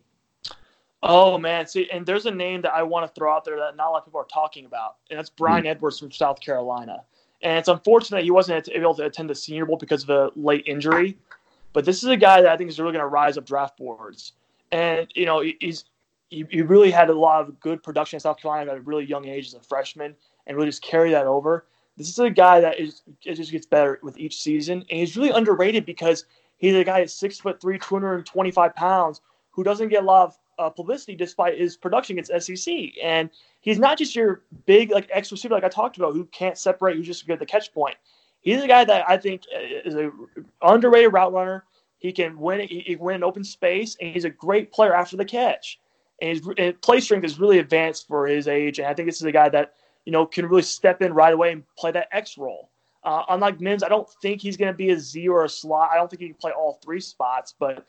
Oh 1.01 1.37
man, 1.37 1.65
see, 1.65 1.89
and 1.91 2.05
there's 2.05 2.25
a 2.25 2.31
name 2.31 2.61
that 2.61 2.73
I 2.73 2.83
want 2.83 3.07
to 3.07 3.13
throw 3.17 3.33
out 3.33 3.45
there 3.45 3.57
that 3.57 3.77
not 3.77 3.87
a 3.87 3.91
lot 3.91 3.97
of 3.99 4.05
people 4.05 4.19
are 4.19 4.25
talking 4.25 4.65
about, 4.65 4.97
and 5.09 5.17
that's 5.17 5.29
hmm. 5.29 5.35
Bryan 5.37 5.65
Edwards 5.65 5.99
from 5.99 6.11
South 6.11 6.39
Carolina. 6.41 7.03
And 7.41 7.57
it's 7.57 7.69
unfortunate 7.69 8.23
he 8.23 8.31
wasn't 8.31 8.67
able 8.69 8.93
to 8.95 9.05
attend 9.05 9.29
the 9.29 9.35
Senior 9.35 9.65
Bowl 9.65 9.77
because 9.77 10.03
of 10.03 10.09
a 10.09 10.31
late 10.35 10.63
injury, 10.67 11.17
but 11.71 11.85
this 11.85 12.03
is 12.03 12.09
a 12.09 12.17
guy 12.17 12.41
that 12.41 12.51
I 12.51 12.57
think 12.57 12.69
is 12.69 12.79
really 12.79 12.91
going 12.91 13.03
to 13.03 13.07
rise 13.07 13.37
up 13.37 13.45
draft 13.45 13.77
boards. 13.77 14.33
And 14.73 15.07
you 15.15 15.25
know, 15.25 15.39
he's 15.39 15.85
he, 16.29 16.45
he 16.49 16.61
really 16.61 16.91
had 16.91 17.09
a 17.09 17.13
lot 17.13 17.41
of 17.41 17.59
good 17.59 17.81
production 17.81 18.17
in 18.17 18.21
South 18.21 18.37
Carolina 18.37 18.71
at 18.71 18.77
a 18.77 18.81
really 18.81 19.05
young 19.05 19.25
age 19.25 19.47
as 19.47 19.53
a 19.53 19.61
freshman, 19.61 20.15
and 20.47 20.57
really 20.57 20.67
just 20.67 20.81
carry 20.81 21.11
that 21.11 21.25
over. 21.25 21.65
This 21.95 22.09
is 22.09 22.19
a 22.19 22.29
guy 22.29 22.59
that 22.59 22.77
is 22.79 23.03
it 23.23 23.35
just 23.35 23.51
gets 23.51 23.65
better 23.65 23.99
with 24.03 24.17
each 24.17 24.41
season, 24.41 24.85
and 24.89 24.99
he's 24.99 25.15
really 25.15 25.31
underrated 25.31 25.85
because 25.85 26.25
he's 26.57 26.75
a 26.75 26.83
guy 26.83 27.01
at 27.01 27.09
six 27.09 27.39
foot 27.39 27.61
three, 27.61 27.79
two 27.79 27.95
hundred 27.95 28.15
and 28.15 28.25
twenty 28.25 28.51
five 28.51 28.75
pounds, 28.75 29.21
who 29.51 29.63
doesn't 29.63 29.87
get 29.87 30.03
a 30.03 30.05
lot 30.05 30.27
of 30.27 30.37
uh, 30.59 30.69
publicity 30.69 31.15
despite 31.15 31.57
his 31.57 31.77
production 31.77 32.17
against 32.17 32.45
SEC. 32.45 32.91
And 33.01 33.29
he's 33.61 33.79
not 33.79 33.97
just 33.97 34.15
your 34.15 34.43
big 34.65 34.91
like 34.91 35.09
X 35.11 35.31
receiver 35.31 35.55
like 35.55 35.63
I 35.63 35.69
talked 35.69 35.97
about 35.97 36.13
who 36.13 36.25
can't 36.25 36.57
separate, 36.57 36.97
who's 36.97 37.07
just 37.07 37.25
good 37.25 37.33
at 37.33 37.39
the 37.39 37.45
catch 37.45 37.73
point. 37.73 37.95
He's 38.41 38.61
a 38.61 38.67
guy 38.67 38.85
that 38.85 39.09
I 39.09 39.17
think 39.17 39.43
uh, 39.53 39.59
is 39.85 39.95
a 39.95 40.11
underrated 40.61 41.13
route 41.13 41.33
runner. 41.33 41.65
He 41.97 42.11
can 42.11 42.37
win. 42.39 42.61
He 42.61 42.79
he 42.79 42.95
can 42.95 43.03
win 43.03 43.15
in 43.15 43.23
open 43.23 43.43
space, 43.43 43.97
and 43.99 44.13
he's 44.13 44.25
a 44.25 44.29
great 44.29 44.71
player 44.71 44.93
after 44.93 45.17
the 45.17 45.25
catch. 45.25 45.79
And 46.21 46.29
his 46.29 46.49
and 46.57 46.81
play 46.81 46.99
strength 46.99 47.25
is 47.25 47.39
really 47.39 47.59
advanced 47.59 48.07
for 48.07 48.27
his 48.27 48.47
age. 48.47 48.79
And 48.79 48.87
I 48.87 48.93
think 48.93 49.07
this 49.07 49.17
is 49.17 49.25
a 49.25 49.31
guy 49.31 49.49
that 49.49 49.73
you 50.05 50.11
know 50.11 50.25
can 50.25 50.45
really 50.45 50.61
step 50.61 51.01
in 51.01 51.13
right 51.13 51.33
away 51.33 51.51
and 51.51 51.63
play 51.77 51.91
that 51.91 52.07
X 52.11 52.37
role. 52.37 52.69
Uh, 53.03 53.23
unlike 53.29 53.61
Mims, 53.61 53.81
I 53.81 53.89
don't 53.89 54.09
think 54.21 54.41
he's 54.41 54.57
going 54.57 54.71
to 54.71 54.77
be 54.77 54.89
a 54.89 54.99
Z 54.99 55.27
or 55.27 55.45
a 55.45 55.49
slot. 55.49 55.89
I 55.91 55.95
don't 55.95 56.09
think 56.09 56.21
he 56.21 56.27
can 56.27 56.35
play 56.35 56.51
all 56.51 56.79
three 56.83 56.99
spots, 56.99 57.55
but 57.57 57.85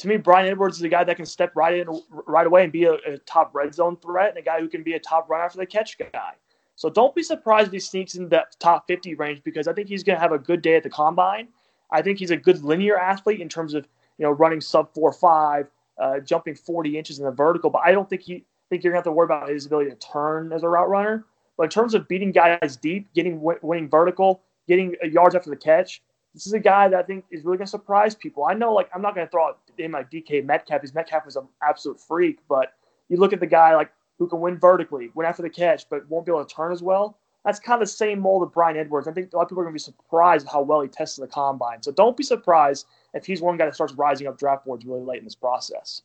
to 0.00 0.08
me, 0.08 0.16
Bryan 0.16 0.50
Edwards 0.50 0.78
is 0.78 0.82
a 0.82 0.88
guy 0.88 1.04
that 1.04 1.16
can 1.16 1.26
step 1.26 1.52
right 1.54 1.76
in 1.76 2.02
right 2.10 2.46
away 2.46 2.64
and 2.64 2.72
be 2.72 2.84
a, 2.84 2.94
a 3.06 3.18
top 3.26 3.54
red 3.54 3.74
zone 3.74 3.98
threat 3.98 4.30
and 4.30 4.38
a 4.38 4.42
guy 4.42 4.58
who 4.58 4.66
can 4.66 4.82
be 4.82 4.94
a 4.94 4.98
top 4.98 5.28
run 5.28 5.42
after 5.42 5.58
the 5.58 5.66
catch 5.66 5.98
guy. 5.98 6.32
So 6.76 6.88
don't 6.88 7.14
be 7.14 7.22
surprised 7.22 7.66
if 7.66 7.74
he 7.74 7.80
sneaks 7.80 8.14
in 8.14 8.30
that 8.30 8.58
top 8.58 8.86
50 8.86 9.14
range 9.16 9.42
because 9.44 9.68
I 9.68 9.74
think 9.74 9.88
he's 9.88 10.02
going 10.02 10.16
to 10.16 10.20
have 10.20 10.32
a 10.32 10.38
good 10.38 10.62
day 10.62 10.76
at 10.76 10.82
the 10.82 10.88
combine. 10.88 11.48
I 11.90 12.00
think 12.00 12.18
he's 12.18 12.30
a 12.30 12.36
good 12.36 12.64
linear 12.64 12.96
athlete 12.96 13.42
in 13.42 13.48
terms 13.50 13.74
of 13.74 13.86
you 14.16 14.24
know 14.24 14.30
running 14.30 14.62
sub 14.62 14.94
four 14.94 15.12
five, 15.12 15.66
uh, 15.98 16.20
jumping 16.20 16.54
40 16.54 16.96
inches 16.96 17.18
in 17.18 17.26
the 17.26 17.30
vertical. 17.30 17.68
But 17.68 17.82
I 17.84 17.92
don't 17.92 18.08
think 18.08 18.22
he 18.22 18.46
think 18.70 18.82
you're 18.82 18.92
going 18.92 19.02
to 19.02 19.08
have 19.08 19.12
to 19.12 19.16
worry 19.16 19.26
about 19.26 19.50
his 19.50 19.66
ability 19.66 19.90
to 19.90 19.96
turn 19.96 20.52
as 20.52 20.62
a 20.62 20.68
route 20.68 20.88
runner. 20.88 21.26
But 21.58 21.64
in 21.64 21.70
terms 21.70 21.92
of 21.92 22.08
beating 22.08 22.32
guys 22.32 22.76
deep, 22.76 23.12
getting 23.12 23.42
winning 23.42 23.90
vertical, 23.90 24.40
getting 24.66 24.96
uh, 25.04 25.08
yards 25.08 25.34
after 25.34 25.50
the 25.50 25.56
catch, 25.56 26.00
this 26.34 26.46
is 26.46 26.52
a 26.52 26.60
guy 26.60 26.88
that 26.88 26.98
I 26.98 27.02
think 27.02 27.24
is 27.30 27.44
really 27.44 27.58
going 27.58 27.66
to 27.66 27.70
surprise 27.70 28.14
people. 28.14 28.44
I 28.44 28.54
know, 28.54 28.72
like, 28.72 28.88
I'm 28.94 29.02
not 29.02 29.14
going 29.14 29.26
to 29.26 29.30
throw 29.30 29.48
out 29.48 29.58
in 29.84 29.90
my 29.90 30.04
DK 30.04 30.44
Metcalf. 30.44 30.82
His 30.82 30.94
Metcalf 30.94 31.26
is 31.26 31.36
an 31.36 31.48
absolute 31.62 32.00
freak, 32.00 32.38
but 32.48 32.74
you 33.08 33.16
look 33.16 33.32
at 33.32 33.40
the 33.40 33.46
guy 33.46 33.74
like 33.74 33.90
who 34.18 34.26
can 34.28 34.40
win 34.40 34.58
vertically, 34.58 35.10
win 35.14 35.26
after 35.26 35.42
the 35.42 35.50
catch, 35.50 35.88
but 35.88 36.08
won't 36.08 36.26
be 36.26 36.32
able 36.32 36.44
to 36.44 36.54
turn 36.54 36.72
as 36.72 36.82
well. 36.82 37.18
That's 37.44 37.58
kind 37.58 37.80
of 37.80 37.88
the 37.88 37.92
same 37.92 38.20
mold 38.20 38.42
of 38.42 38.52
Bryan 38.52 38.76
Edwards. 38.76 39.08
I 39.08 39.12
think 39.12 39.32
a 39.32 39.36
lot 39.36 39.44
of 39.44 39.48
people 39.48 39.62
are 39.62 39.64
going 39.64 39.72
to 39.76 39.82
be 39.82 39.92
surprised 39.92 40.46
at 40.46 40.52
how 40.52 40.60
well 40.60 40.82
he 40.82 40.88
tested 40.88 41.24
the 41.24 41.28
combine. 41.28 41.82
So 41.82 41.90
don't 41.90 42.16
be 42.16 42.22
surprised 42.22 42.86
if 43.14 43.24
he's 43.24 43.40
one 43.40 43.56
guy 43.56 43.64
that 43.64 43.74
starts 43.74 43.94
rising 43.94 44.26
up 44.26 44.38
draft 44.38 44.66
boards 44.66 44.84
really 44.84 45.00
late 45.00 45.18
in 45.18 45.24
this 45.24 45.34
process. 45.34 46.02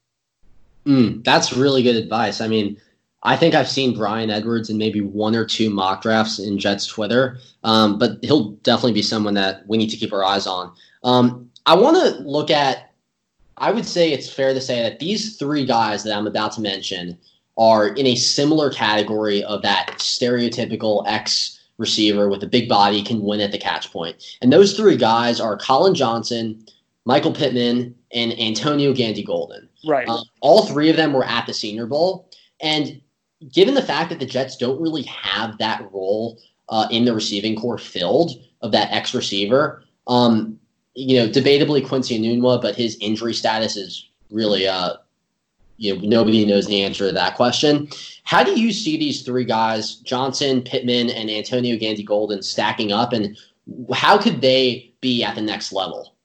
Mm, 0.86 1.24
that's 1.26 1.52
really 1.52 1.84
good 1.84 1.98
advice. 1.98 2.40
I 2.40 2.48
mean, 2.48 2.80
I 3.24 3.36
think 3.36 3.56
I've 3.56 3.68
seen 3.68 3.98
Bryan 3.98 4.30
Edwards 4.30 4.70
in 4.70 4.78
maybe 4.78 5.02
one 5.02 5.36
or 5.36 5.46
two 5.46 5.70
mock 5.70 6.04
drafts 6.04 6.40
in 6.40 6.60
Jets 6.60 6.86
Twitter, 6.86 7.40
um, 7.64 7.98
but 7.98 8.20
he'll 8.22 8.52
definitely 8.64 8.94
be 8.94 9.02
someone 9.02 9.34
that 9.34 9.68
we 9.68 9.78
need 9.78 9.90
to 9.90 9.98
keep 9.98 10.14
our 10.14 10.24
eyes 10.24 10.46
on. 10.48 10.72
Um, 11.04 11.50
I 11.66 11.76
want 11.76 11.98
to 11.98 12.22
look 12.22 12.50
at. 12.52 12.85
I 13.58 13.72
would 13.72 13.86
say 13.86 14.12
it's 14.12 14.30
fair 14.30 14.54
to 14.54 14.62
say 14.62 14.82
that 14.82 15.00
these 15.00 15.38
three 15.38 15.66
guys 15.66 16.04
that 16.04 16.16
I'm 16.16 16.28
about 16.28 16.52
to 16.54 16.62
mention 16.62 17.18
are 17.58 17.90
in 17.90 18.06
a 18.08 18.16
similar 18.16 18.70
category 18.70 19.44
of 19.44 19.62
that 19.62 19.96
stereotypical 19.98 21.08
X 21.08 21.62
receiver 21.78 22.30
with 22.30 22.44
a 22.44 22.48
big 22.48 22.68
body 22.70 23.02
can 23.04 23.22
win 23.22 23.42
at 23.42 23.52
the 23.52 23.58
catch 23.58 23.92
point. 23.92 24.38
And 24.42 24.52
those 24.52 24.76
three 24.76 24.98
guys 24.98 25.40
are 25.40 25.58
Collin 25.58 25.96
Johnson, 25.96 26.66
Michael 27.06 27.34
Pittman, 27.34 27.96
and 28.14 28.38
Antonio 28.40 28.94
Gandy 28.94 29.24
Golden. 29.24 29.70
Right. 29.86 30.08
Uh, 30.08 30.22
all 30.42 30.66
three 30.66 30.90
of 30.90 30.98
them 30.98 31.14
were 31.14 31.26
at 31.26 31.46
the 31.46 31.54
Senior 31.54 31.86
Bowl. 31.86 32.30
And 32.62 33.02
given 33.52 33.74
the 33.74 33.82
fact 33.82 34.10
that 34.10 34.20
the 34.20 34.26
Jets 34.26 34.58
don't 34.58 34.82
really 34.82 35.04
have 35.04 35.58
that 35.58 35.82
role 35.92 36.40
uh, 36.70 36.88
in 36.92 37.06
the 37.06 37.14
receiving 37.14 37.56
corps 37.56 37.78
filled 37.78 38.32
of 38.62 38.72
that 38.72 38.92
X 38.92 39.14
receiver, 39.14 39.84
um, 40.08 40.60
you 40.96 41.18
know, 41.18 41.28
debatably 41.28 41.86
Quincy 41.86 42.20
Enunwa, 42.20 42.62
but 42.62 42.76
his 42.76 42.98
injury 43.02 43.34
status 43.34 43.76
is 43.76 44.10
really, 44.32 44.68
uh, 44.68 44.94
you 45.78 45.94
know, 45.94 46.02
nobody 46.02 46.46
knows 46.46 46.68
the 46.68 46.82
answer 46.82 47.08
to 47.08 47.12
that 47.12 47.36
question. 47.36 47.90
How 48.24 48.44
do 48.44 48.60
you 48.60 48.72
see 48.72 48.98
these 48.98 49.22
three 49.24 49.44
guys, 49.44 49.96
Johnson, 49.96 50.62
Pittman, 50.62 51.10
and 51.10 51.30
Antonio 51.30 51.78
Gandy 51.78 52.04
Golden, 52.04 52.42
stacking 52.42 52.92
up, 52.92 53.12
and 53.12 53.38
how 53.94 54.18
could 54.18 54.42
they 54.42 54.94
be 55.02 55.24
at 55.24 55.36
the 55.36 55.42
next 55.42 55.74
level? 55.74 56.16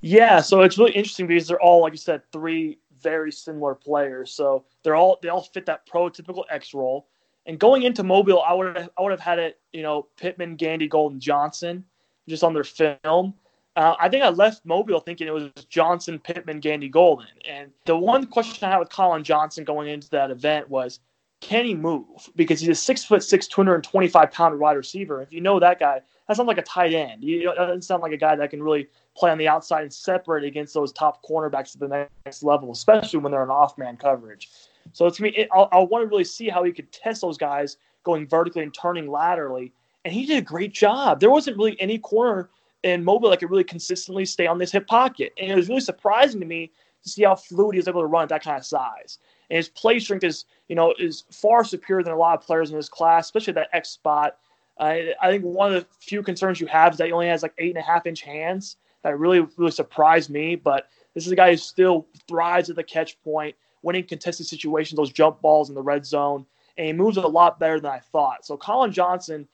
Yeah, 0.00 0.40
so 0.40 0.62
it's 0.62 0.78
really 0.78 0.92
interesting 0.92 1.26
because 1.26 1.48
they're 1.48 1.60
all, 1.60 1.82
like 1.82 1.92
you 1.92 1.98
said, 1.98 2.22
three 2.32 2.78
very 3.00 3.30
similar 3.30 3.74
players. 3.74 4.32
So 4.32 4.64
they're 4.82 4.96
all 4.96 5.18
they 5.22 5.28
all 5.28 5.42
fit 5.42 5.66
that 5.66 5.88
prototypical 5.88 6.44
X 6.50 6.74
role. 6.74 7.08
And 7.46 7.58
going 7.58 7.84
into 7.84 8.02
Mobile, 8.02 8.42
I 8.42 8.52
would 8.52 8.76
have 8.76 8.90
I 8.98 9.02
would 9.02 9.12
have 9.12 9.20
had 9.20 9.38
it, 9.38 9.60
you 9.72 9.82
know, 9.82 10.06
Pittman, 10.16 10.56
Gandy, 10.56 10.88
Golden, 10.88 11.20
Johnson, 11.20 11.84
just 12.28 12.44
on 12.44 12.52
their 12.52 12.64
film. 12.64 13.34
Uh, 13.76 13.94
I 14.00 14.08
think 14.08 14.24
I 14.24 14.28
left 14.30 14.64
Mobile 14.64 15.00
thinking 15.00 15.28
it 15.28 15.34
was 15.34 15.50
Johnson, 15.68 16.18
Pittman, 16.18 16.60
Gandy, 16.60 16.88
Golden. 16.88 17.28
And 17.48 17.70
the 17.84 17.96
one 17.96 18.26
question 18.26 18.66
I 18.66 18.72
had 18.72 18.78
with 18.78 18.88
Collin 18.88 19.22
Johnson 19.22 19.64
going 19.64 19.88
into 19.88 20.10
that 20.10 20.30
event 20.30 20.68
was, 20.68 21.00
can 21.40 21.64
he 21.64 21.74
move? 21.74 22.28
Because 22.34 22.58
he's 22.58 22.70
a 22.70 22.74
six 22.74 23.04
foot 23.04 23.22
six, 23.22 23.46
two 23.46 23.60
hundred 23.60 23.76
and 23.76 23.84
twenty 23.84 24.08
five 24.08 24.32
pound 24.32 24.58
wide 24.58 24.76
receiver. 24.76 25.22
If 25.22 25.32
you 25.32 25.40
know 25.40 25.60
that 25.60 25.78
guy, 25.78 26.00
that 26.26 26.36
sounds 26.36 26.48
like 26.48 26.58
a 26.58 26.62
tight 26.62 26.92
end. 26.92 27.22
You 27.22 27.44
know, 27.44 27.54
doesn't 27.54 27.82
sound 27.82 28.02
like 28.02 28.10
a 28.10 28.16
guy 28.16 28.34
that 28.34 28.50
can 28.50 28.60
really 28.60 28.88
play 29.16 29.30
on 29.30 29.38
the 29.38 29.46
outside 29.46 29.82
and 29.82 29.92
separate 29.92 30.42
against 30.42 30.74
those 30.74 30.92
top 30.92 31.22
cornerbacks 31.24 31.76
at 31.76 31.80
the 31.80 32.08
next 32.26 32.42
level, 32.42 32.72
especially 32.72 33.20
when 33.20 33.30
they're 33.30 33.44
in 33.44 33.50
off 33.50 33.78
man 33.78 33.96
coverage. 33.96 34.50
So 34.92 35.08
to 35.08 35.22
me, 35.22 35.28
it, 35.28 35.48
I 35.52 35.78
want 35.78 36.02
to 36.02 36.08
really 36.08 36.24
see 36.24 36.48
how 36.48 36.64
he 36.64 36.72
could 36.72 36.90
test 36.90 37.20
those 37.20 37.38
guys 37.38 37.76
going 38.02 38.26
vertically 38.26 38.64
and 38.64 38.74
turning 38.74 39.08
laterally. 39.08 39.72
And 40.04 40.12
he 40.12 40.26
did 40.26 40.38
a 40.38 40.42
great 40.42 40.72
job. 40.72 41.20
There 41.20 41.30
wasn't 41.30 41.56
really 41.56 41.80
any 41.80 41.98
corner 41.98 42.50
in 42.82 43.04
Mobile 43.04 43.30
that 43.30 43.40
could 43.40 43.50
really 43.50 43.64
consistently 43.64 44.24
stay 44.24 44.46
on 44.46 44.58
this 44.58 44.72
hip 44.72 44.86
pocket. 44.86 45.32
And 45.38 45.50
it 45.50 45.56
was 45.56 45.68
really 45.68 45.80
surprising 45.80 46.40
to 46.40 46.46
me 46.46 46.72
to 47.02 47.08
see 47.08 47.24
how 47.24 47.34
fluid 47.34 47.74
he 47.74 47.78
was 47.78 47.88
able 47.88 48.00
to 48.00 48.06
run 48.06 48.24
at 48.24 48.28
that 48.28 48.42
kind 48.42 48.58
of 48.58 48.64
size. 48.64 49.18
And 49.50 49.56
his 49.56 49.68
play 49.68 49.98
strength 49.98 50.24
is, 50.24 50.44
you 50.68 50.76
know, 50.76 50.94
is 50.98 51.24
far 51.30 51.64
superior 51.64 52.02
than 52.02 52.12
a 52.12 52.18
lot 52.18 52.38
of 52.38 52.44
players 52.44 52.70
in 52.70 52.76
his 52.76 52.88
class, 52.88 53.26
especially 53.26 53.54
that 53.54 53.70
X 53.72 53.90
spot. 53.90 54.36
Uh, 54.78 54.96
I 55.20 55.30
think 55.30 55.44
one 55.44 55.74
of 55.74 55.82
the 55.82 55.88
few 56.00 56.22
concerns 56.22 56.60
you 56.60 56.66
have 56.66 56.92
is 56.92 56.98
that 56.98 57.06
he 57.06 57.12
only 57.12 57.28
has 57.28 57.42
like 57.42 57.54
eight 57.58 57.70
and 57.70 57.78
a 57.78 57.82
half 57.86 58.06
inch 58.06 58.20
hands. 58.20 58.76
That 59.02 59.18
really, 59.18 59.40
really 59.56 59.70
surprised 59.72 60.30
me. 60.30 60.54
But 60.54 60.88
this 61.14 61.26
is 61.26 61.32
a 61.32 61.36
guy 61.36 61.50
who 61.50 61.56
still 61.56 62.06
thrives 62.28 62.70
at 62.70 62.76
the 62.76 62.84
catch 62.84 63.20
point, 63.22 63.56
winning 63.82 64.04
contested 64.04 64.46
situations, 64.46 64.96
those 64.96 65.12
jump 65.12 65.40
balls 65.40 65.68
in 65.68 65.74
the 65.74 65.82
red 65.82 66.04
zone, 66.04 66.46
and 66.76 66.86
he 66.86 66.92
moves 66.92 67.16
a 67.16 67.22
lot 67.22 67.58
better 67.58 67.80
than 67.80 67.90
I 67.90 67.98
thought. 67.98 68.44
So 68.44 68.56
Collin 68.56 68.92
Johnson, 68.92 69.48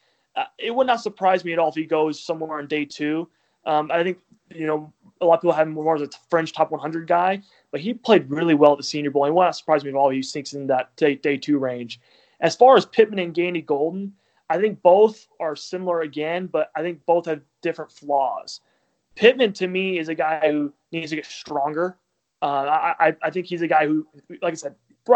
it 0.57 0.73
would 0.73 0.87
not 0.87 1.01
surprise 1.01 1.43
me 1.45 1.53
at 1.53 1.59
all 1.59 1.69
if 1.69 1.75
he 1.75 1.85
goes 1.85 2.21
somewhere 2.21 2.59
on 2.59 2.67
day 2.67 2.85
two. 2.85 3.29
Um, 3.65 3.89
I 3.91 4.03
think 4.03 4.19
you 4.53 4.67
know 4.67 4.93
a 5.21 5.25
lot 5.25 5.35
of 5.35 5.41
people 5.41 5.53
have 5.53 5.67
him 5.67 5.73
more 5.73 5.95
as 5.95 6.01
a 6.01 6.09
French 6.29 6.53
top 6.53 6.71
100 6.71 7.07
guy, 7.07 7.41
but 7.71 7.79
he 7.79 7.93
played 7.93 8.29
really 8.29 8.53
well 8.53 8.73
at 8.73 8.77
the 8.77 8.83
Senior 8.83 9.11
Bowl. 9.11 9.23
And 9.23 9.31
it 9.31 9.35
would 9.35 9.43
not 9.43 9.55
surprise 9.55 9.83
me 9.83 9.89
at 9.89 9.95
all 9.95 10.09
if 10.09 10.15
he 10.15 10.21
sinks 10.21 10.53
in 10.53 10.67
that 10.67 10.95
day, 10.97 11.15
day 11.15 11.37
two 11.37 11.57
range. 11.57 11.99
As 12.41 12.55
far 12.55 12.75
as 12.75 12.85
Pittman 12.85 13.19
and 13.19 13.33
Gandy 13.33 13.61
Golden, 13.61 14.13
I 14.49 14.57
think 14.59 14.81
both 14.81 15.27
are 15.39 15.55
similar 15.55 16.01
again, 16.01 16.47
but 16.47 16.69
I 16.75 16.81
think 16.81 17.05
both 17.05 17.25
have 17.25 17.41
different 17.61 17.91
flaws. 17.91 18.61
Pittman 19.15 19.53
to 19.53 19.67
me 19.67 19.97
is 19.97 20.09
a 20.09 20.15
guy 20.15 20.51
who 20.51 20.73
needs 20.91 21.11
to 21.11 21.15
get 21.15 21.25
stronger. 21.25 21.97
Uh, 22.41 22.93
I, 22.99 23.15
I 23.23 23.29
think 23.29 23.47
he's 23.47 23.61
a 23.61 23.67
guy 23.67 23.87
who, 23.87 24.05
like 24.41 24.51
I 24.51 24.55
said, 24.55 24.75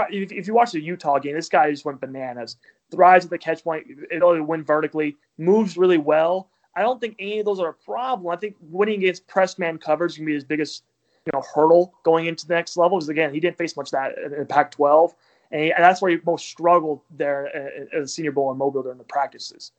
if, 0.10 0.32
if 0.32 0.48
you 0.48 0.54
watch 0.54 0.72
the 0.72 0.82
Utah 0.82 1.20
game, 1.20 1.36
this 1.36 1.50
guy 1.50 1.70
just 1.70 1.86
went 1.86 2.00
bananas. 2.00 2.58
Thrives 2.92 3.26
at 3.26 3.32
the 3.32 3.38
catch 3.38 3.64
point, 3.64 3.88
ability 4.12 4.40
to 4.40 4.44
win 4.44 4.64
vertically, 4.64 5.18
moves 5.38 5.78
really 5.78 5.98
well. 5.98 6.50
I 6.76 6.82
don't 6.82 7.00
think 7.02 7.16
any 7.20 7.40
of 7.40 7.46
those 7.46 7.60
are 7.60 7.70
a 7.70 7.74
problem. 7.74 8.32
I 8.32 8.38
think 8.38 8.56
winning 8.62 9.00
against 9.00 9.28
press 9.28 9.58
man 9.60 9.78
coverage 9.78 10.16
to 10.16 10.26
be 10.26 10.34
his 10.34 10.44
biggest 10.44 10.84
you 11.26 11.32
know 11.34 11.44
hurdle 11.54 11.94
going 12.04 12.28
into 12.28 12.48
the 12.48 12.54
next 12.54 12.78
level. 12.78 12.98
Because 12.98 13.10
again, 13.10 13.34
he 13.34 13.40
didn't 13.40 13.58
face 13.58 13.76
much 13.76 13.92
that 13.92 14.18
in 14.18 14.46
Pac-12, 14.46 15.14
and, 15.52 15.62
and, 15.62 15.84
that's 15.84 16.02
where 16.02 16.12
he 16.12 16.18
most 16.26 16.48
struggled 16.48 17.02
there 17.12 17.56
at 17.56 17.92
the 17.92 18.08
Senior 18.08 18.32
Bowl 18.32 18.52
in 18.52 18.58
Mobile 18.58 18.84
during 18.84 18.98
the 18.98 19.04
practices. 19.04 19.72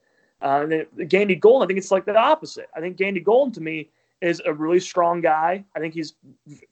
Uh, 0.42 0.61
and 0.62 0.73
then 0.73 1.09
Gandy 1.09 1.35
Golden, 1.35 1.64
I 1.64 1.66
think 1.66 1.79
it's 1.79 1.90
like 1.90 2.07
the 2.07 2.16
opposite. 2.16 2.68
I 2.75 2.81
think 2.81 2.96
Gandy 2.96 3.20
Golden 3.20 3.53
to 3.55 3.61
me 3.61 3.90
is 4.20 4.40
a 4.44 4.53
really 4.53 4.81
strong 4.81 5.20
guy. 5.20 5.64
I 5.75 5.81
think 5.81 5.94
he's 5.94 6.14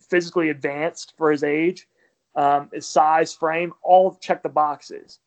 physically 0.00 0.50
advanced 0.50 1.14
for 1.16 1.30
his 1.30 1.42
age, 1.42 1.88
um, 2.34 2.70
his 2.72 2.86
size, 2.86 3.34
frame, 3.34 3.72
all 3.82 4.14
check 4.20 4.42
the 4.42 4.48
boxes. 4.48 5.18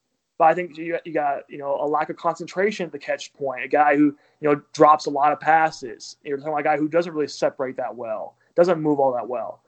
But 0.41 0.47
I 0.47 0.56
think 0.56 0.75
you, 0.75 0.97
you 1.06 1.13
got 1.13 1.43
you 1.49 1.60
know 1.60 1.77
a 1.80 1.86
lack 1.86 2.10
of 2.10 2.17
concentration 2.17 2.88
at 2.88 2.91
the 2.91 2.97
catch 2.97 3.32
point. 3.32 3.63
A 3.63 3.67
guy 3.67 3.95
who 3.95 4.06
you 4.06 4.49
know 4.49 4.60
drops 4.73 5.06
a 5.06 5.12
lot 5.12 5.32
of 5.32 5.39
passes. 5.39 6.17
You're 6.23 6.38
talking 6.38 6.51
about 6.51 6.62
a 6.62 6.63
guy 6.63 6.77
who 6.77 6.88
doesn't 6.88 7.13
really 7.13 7.27
separate 7.27 7.77
that 7.77 7.95
well, 7.95 8.34
doesn't 8.56 8.82
move 8.82 8.99
all 8.99 9.13
that 9.13 9.30
well. 9.30 9.62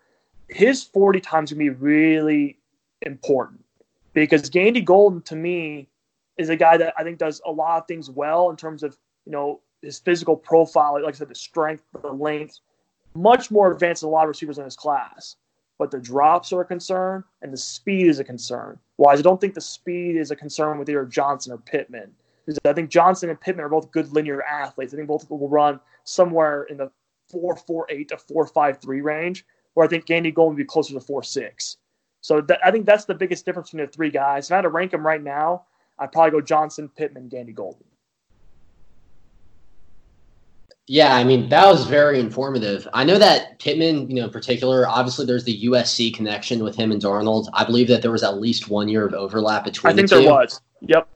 His 0.47 0.81
40 0.83 1.21
times 1.21 1.51
gonna 1.51 1.59
be 1.59 1.69
really 1.69 2.57
important 3.03 3.63
because 4.13 4.49
Gandy 4.49 4.81
Golden 4.81 5.21
to 5.21 5.35
me 5.35 5.89
is 6.39 6.49
a 6.49 6.55
guy 6.55 6.75
that 6.77 6.95
I 6.97 7.03
think 7.03 7.19
does 7.19 7.39
a 7.45 7.51
lot 7.51 7.83
of 7.83 7.87
things 7.87 8.09
well 8.09 8.49
in 8.49 8.55
terms 8.55 8.81
of 8.81 8.97
you 9.27 9.31
know 9.31 9.61
his 9.83 9.99
physical 9.99 10.35
profile, 10.35 10.93
like 11.03 11.13
I 11.13 11.17
said, 11.19 11.29
the 11.29 11.35
strength, 11.35 11.83
the 12.01 12.11
length, 12.11 12.61
much 13.13 13.51
more 13.51 13.71
advanced 13.71 14.01
than 14.01 14.07
a 14.07 14.11
lot 14.11 14.23
of 14.23 14.29
receivers 14.29 14.57
in 14.57 14.63
his 14.63 14.75
class. 14.75 15.35
But 15.83 15.91
the 15.91 15.99
drops 15.99 16.53
are 16.53 16.61
a 16.61 16.65
concern, 16.65 17.25
and 17.41 17.51
the 17.51 17.57
speed 17.57 18.07
is 18.07 18.17
a 18.17 18.23
concern. 18.23 18.79
Why? 18.95 19.11
I 19.11 19.21
don't 19.21 19.41
think 19.41 19.53
the 19.53 19.59
speed 19.59 20.15
is 20.15 20.31
a 20.31 20.35
concern 20.37 20.79
with 20.79 20.87
either 20.87 21.03
Johnson 21.03 21.51
or 21.51 21.57
Pittman. 21.57 22.09
I 22.63 22.71
think 22.71 22.89
Johnson 22.89 23.29
and 23.29 23.37
Pittman 23.37 23.65
are 23.65 23.69
both 23.69 23.91
good 23.91 24.09
linear 24.13 24.41
athletes. 24.43 24.93
I 24.93 24.95
think 24.95 25.09
both 25.09 25.29
will 25.29 25.49
run 25.49 25.81
somewhere 26.05 26.63
in 26.69 26.77
the 26.77 26.89
4.48 27.33 28.07
to 28.07 28.15
4.53 28.15 29.03
range, 29.03 29.45
where 29.73 29.85
I 29.85 29.89
think 29.89 30.05
Gandy 30.05 30.31
Golden 30.31 30.55
would 30.55 30.61
be 30.61 30.63
closer 30.63 30.93
to 30.93 31.01
4.6. 31.01 31.75
So 32.21 32.39
that, 32.39 32.65
I 32.65 32.71
think 32.71 32.85
that's 32.85 33.03
the 33.03 33.13
biggest 33.13 33.45
difference 33.45 33.71
between 33.71 33.85
the 33.85 33.91
three 33.91 34.09
guys. 34.09 34.45
If 34.45 34.53
I 34.53 34.55
had 34.55 34.61
to 34.61 34.69
rank 34.69 34.91
them 34.91 35.05
right 35.05 35.21
now, 35.21 35.65
I'd 35.99 36.13
probably 36.13 36.31
go 36.31 36.39
Johnson, 36.39 36.87
Pittman, 36.95 37.27
Gandy 37.27 37.51
Golden. 37.51 37.83
Yeah, 40.87 41.15
I 41.15 41.23
mean 41.23 41.47
that 41.49 41.65
was 41.65 41.85
very 41.85 42.19
informative. 42.19 42.87
I 42.93 43.05
know 43.05 43.17
that 43.17 43.59
Pittman, 43.59 44.09
you 44.09 44.15
know, 44.17 44.25
in 44.25 44.29
particular, 44.31 44.87
obviously 44.87 45.25
there's 45.25 45.45
the 45.45 45.63
USC 45.65 46.13
connection 46.13 46.61
with 46.61 46.75
him 46.75 46.91
and 46.91 47.01
Darnold. 47.01 47.47
I 47.53 47.63
believe 47.63 47.87
that 47.87 48.01
there 48.01 48.11
was 48.11 48.23
at 48.23 48.39
least 48.39 48.69
one 48.69 48.89
year 48.89 49.05
of 49.05 49.13
overlap 49.13 49.63
between. 49.63 49.93
I 49.93 49.95
think 49.95 50.09
the 50.09 50.19
there 50.19 50.29
was. 50.29 50.59
Yep. 50.81 51.07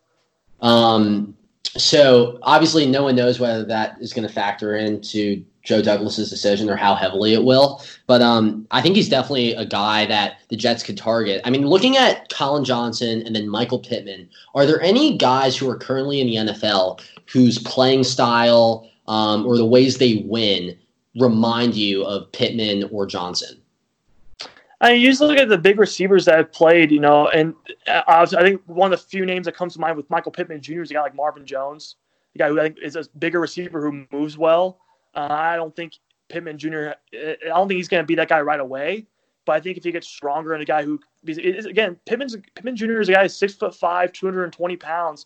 Um. 0.61 1.35
So 1.75 2.39
obviously, 2.43 2.85
no 2.85 3.03
one 3.03 3.15
knows 3.15 3.39
whether 3.39 3.65
that 3.65 3.97
is 3.99 4.13
going 4.13 4.27
to 4.27 4.33
factor 4.33 4.77
into 4.77 5.43
Joe 5.67 5.81
Douglas's 5.81 6.29
decision 6.29 6.69
or 6.69 6.77
how 6.77 6.95
heavily 6.95 7.33
it 7.33 7.43
will. 7.43 7.83
But 8.07 8.21
um, 8.21 8.65
I 8.71 8.81
think 8.81 8.95
he's 8.95 9.09
definitely 9.09 9.53
a 9.53 9.65
guy 9.65 10.05
that 10.05 10.39
the 10.47 10.55
Jets 10.55 10.81
could 10.81 10.97
target. 10.97 11.41
I 11.43 11.49
mean, 11.49 11.67
looking 11.67 11.97
at 11.97 12.29
Collin 12.29 12.63
Johnson 12.63 13.21
and 13.25 13.35
then 13.35 13.49
Michael 13.49 13.79
Pittman, 13.79 14.29
are 14.55 14.65
there 14.65 14.81
any 14.81 15.17
guys 15.17 15.57
who 15.57 15.69
are 15.69 15.75
currently 15.75 16.21
in 16.21 16.27
the 16.27 16.53
NFL 16.53 17.01
whose 17.29 17.59
playing 17.59 18.05
style 18.05 18.89
um, 19.07 19.45
or 19.45 19.57
the 19.57 19.65
ways 19.65 19.97
they 19.97 20.23
win 20.25 20.77
remind 21.19 21.75
you 21.75 22.03
of 22.05 22.31
Pittman 22.31 22.89
or 22.91 23.05
Johnson? 23.05 23.61
I 24.79 24.99
just 24.99 25.21
look 25.21 25.37
at 25.37 25.49
the 25.49 25.57
big 25.57 25.79
receivers 25.79 26.25
that 26.25 26.37
have 26.37 26.51
played, 26.51 26.91
you 26.91 26.99
know, 26.99 27.29
and 27.29 27.55
uh, 27.87 28.03
I 28.07 28.25
think 28.25 28.61
one 28.67 28.93
of 28.93 28.99
the 28.99 29.05
few 29.05 29.25
names 29.25 29.45
that 29.45 29.55
comes 29.55 29.73
to 29.73 29.79
mind 29.79 29.97
with 29.97 30.07
Michael 30.09 30.31
Pittman 30.31 30.61
Jr. 30.61 30.81
is 30.81 30.91
a 30.91 30.93
guy 30.93 31.01
like 31.01 31.15
Marvin 31.15 31.45
Jones, 31.45 31.95
the 32.33 32.39
guy 32.39 32.47
who 32.49 32.59
I 32.59 32.63
think 32.63 32.77
is 32.83 32.95
a 32.95 33.03
bigger 33.17 33.39
receiver 33.39 33.81
who 33.81 34.05
moves 34.11 34.37
well. 34.37 34.79
Uh, 35.15 35.27
I 35.31 35.55
don't 35.55 35.75
think 35.75 35.93
Pittman 36.29 36.59
Jr. 36.59 36.89
I 37.13 37.35
don't 37.45 37.67
think 37.67 37.77
he's 37.77 37.87
going 37.87 38.03
to 38.03 38.07
be 38.07 38.15
that 38.15 38.29
guy 38.29 38.41
right 38.41 38.59
away. 38.59 39.07
But 39.45 39.53
I 39.53 39.59
think 39.61 39.77
if 39.77 39.85
he 39.85 39.93
gets 39.93 40.07
stronger 40.07 40.53
and 40.53 40.61
a 40.61 40.65
guy 40.65 40.83
who, 40.83 40.99
again, 41.25 41.97
Pittman's, 42.05 42.35
Pittman 42.53 42.75
Jr. 42.75 42.99
is 42.99 43.07
a 43.07 43.13
guy 43.13 43.27
six 43.27 43.55
foot 43.55 43.73
five, 43.73 44.11
220 44.11 44.75
pounds. 44.75 45.25